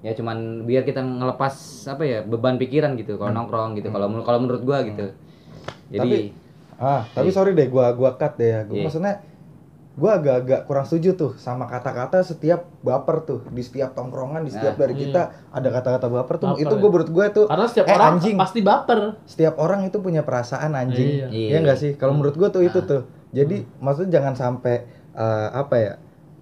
[0.00, 1.52] ya cuman biar kita ngelepas
[1.90, 3.92] apa ya beban pikiran gitu kalau nongkrong gitu.
[3.92, 5.12] Kalau kalau menurut gua gitu.
[5.92, 6.32] Jadi
[6.78, 8.60] Ah, tapi sorry deh gua gua cut deh ya.
[8.62, 8.84] Gua Iya.
[8.84, 9.14] maksudnya
[9.94, 14.72] gua agak-agak kurang setuju tuh sama kata-kata setiap baper tuh di setiap tongkrongan di setiap
[14.72, 16.78] Nah, dari kita ada kata-kata baper tuh Baper itu ya.
[16.78, 18.36] gua menurut gua tuh Karena setiap Eh, orang anjing.
[18.36, 19.00] pasti baper.
[19.24, 21.08] setiap orang itu punya perasaan anjing.
[21.20, 21.26] Iya.
[21.28, 21.58] Iya Iya.
[21.60, 21.90] enggak sih?
[21.94, 22.86] Kalau menurut gua tuh itu Ah.
[22.86, 23.02] tuh.
[23.28, 25.92] Jadi maksudnya jangan sampai eh, apa ya?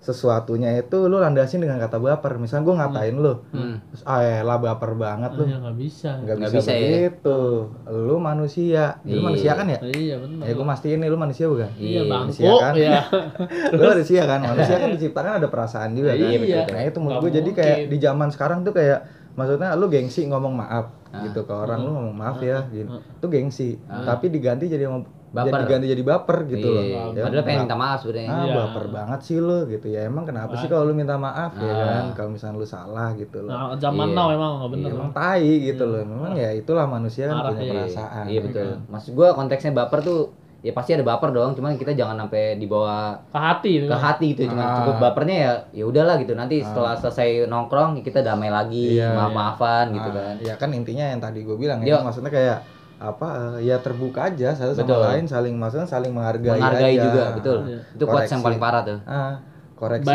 [0.07, 2.39] Sesuatunya itu lu landasin dengan kata baper.
[2.39, 3.75] Misalnya gua ngatain lu, hmm.
[3.91, 5.45] terus ah ya lah baper banget lu.
[5.45, 6.11] Iya, nggak bisa.
[6.23, 6.79] Nggak bisa, bisa ya.
[6.79, 7.39] begitu.
[7.85, 8.85] Lu manusia.
[9.03, 9.23] Lu Iya.
[9.23, 9.79] manusia kan ya?
[9.83, 10.43] Iya, benar.
[10.47, 11.71] Ya gua mastiin nih lu manusia bukan?
[11.75, 12.73] Iya, Iya, manusia kan?
[12.73, 13.01] Iya.
[13.75, 16.65] lu manusia kan manusia kan diciptakan ada perasaan juga kan Iya, betul.
[16.71, 18.99] nah itu menurut gue jadi kayak di zaman sekarang tuh kayak
[19.35, 21.23] maksudnya lu gengsi ngomong maaf Ah.
[21.23, 23.01] gitu ke orang lu ngomong maaf ya gitu Ah.
[23.01, 24.05] itu gengsi Ah.
[24.07, 24.85] tapi diganti jadi
[25.29, 25.49] Baper.
[25.49, 27.01] jadi diganti jadi baper gitu loh Iya.
[27.11, 28.29] Ya, Padahal pengen minta maaf sebenarnya.
[28.29, 28.55] ah Iya.
[28.57, 30.71] baper banget sih lu gitu ya emang kenapa sih Ah.
[30.71, 31.77] kalau lu minta maaf ya Ah.
[31.83, 34.17] kan kalau misalnya lu salah gitu loh Nah, zaman Iya.
[34.17, 34.91] now emang nggak bener.
[34.93, 37.73] emang tai gitu loh memang ya itulah manusia kan Marah, punya iya.
[37.75, 38.67] perasaan Iya betul.
[38.87, 40.21] Maksud gua konteksnya baper tuh
[40.59, 43.73] ya pasti ada baper dong, cuman kita jangan sampai dibawa Ke hati.
[43.81, 44.75] ke hati gitu, cuma Ah.
[44.77, 46.33] cukup bapernya ya ya udahlah gitu.
[46.33, 50.35] Nanti setelah selesai nongkrong kita damai lagi, Iya, maaf-maafan gitu Ah, kan.
[50.41, 52.59] Ya kan intinya yang tadi gue bilang ya maksudnya kayak
[52.99, 53.29] apa
[53.59, 55.01] eh, ya terbuka aja satu sama Betul.
[55.05, 57.03] lain saling maksudnya saling menghargai Menghargai aja.
[57.03, 57.59] juga, betul.
[57.67, 57.81] Iya.
[57.93, 58.47] Itu quotes yang Koreksi.
[58.47, 58.99] paling parah tuh.
[59.05, 59.35] Ah,
[59.75, 60.09] koreksi.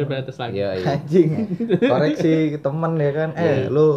[0.00, 0.54] Bretes lagi.
[0.56, 0.86] Iya, iya.
[0.94, 1.28] anjing.
[1.92, 3.28] koreksi temen ya kan.
[3.34, 3.66] Eh, Iya.
[3.68, 3.88] lu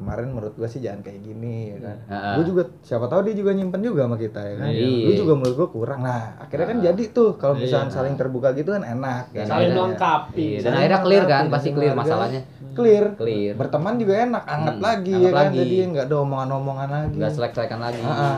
[0.00, 1.96] kemarin menurut gua sih jangan kayak gini ya kan.
[2.06, 2.34] Heeh.
[2.34, 4.66] Gue juga siapa tahu dia juga nyimpen juga sama kita ya kan.
[4.66, 5.04] Iya.
[5.04, 6.00] Lu juga menurut gua kurang.
[6.00, 6.84] Nah, akhirnya kan Ah.
[6.86, 7.94] jadi tuh kalau misalnya Iya.
[7.94, 9.38] saling terbuka gitu kan enak ya.
[9.38, 10.46] Dan Saling melengkapi.
[10.50, 12.40] Iya, dan akhirnya clear kan, pasti clear masalahnya.
[12.70, 13.04] Clear.
[13.14, 13.52] Clear.
[13.54, 15.44] Berteman juga enak, anget Hmm, lagi anget ya kan.
[15.44, 15.58] lagi.
[15.60, 17.14] Jadi nggak ada omongan-omongan lagi.
[17.14, 18.00] Nggak selek-selekan lagi.
[18.00, 18.30] Iya.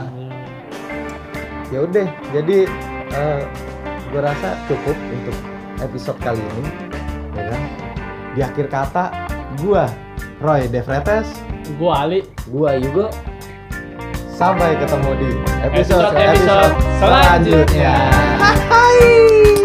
[1.68, 2.58] ya udah jadi
[3.12, 3.40] eh,
[4.06, 5.36] gue rasa cukup untuk
[5.80, 6.68] episode kali ini
[7.32, 7.62] ya kan
[8.30, 9.04] di akhir kata
[9.58, 9.88] gua
[10.42, 11.30] Roy Devretes
[11.78, 12.26] Gua Ali.
[12.50, 13.08] Gua juga
[14.34, 15.30] sampai ketemu di
[15.62, 17.96] episode Episode-episode episode selanjutnya.
[18.10, 19.61] selanjutnya.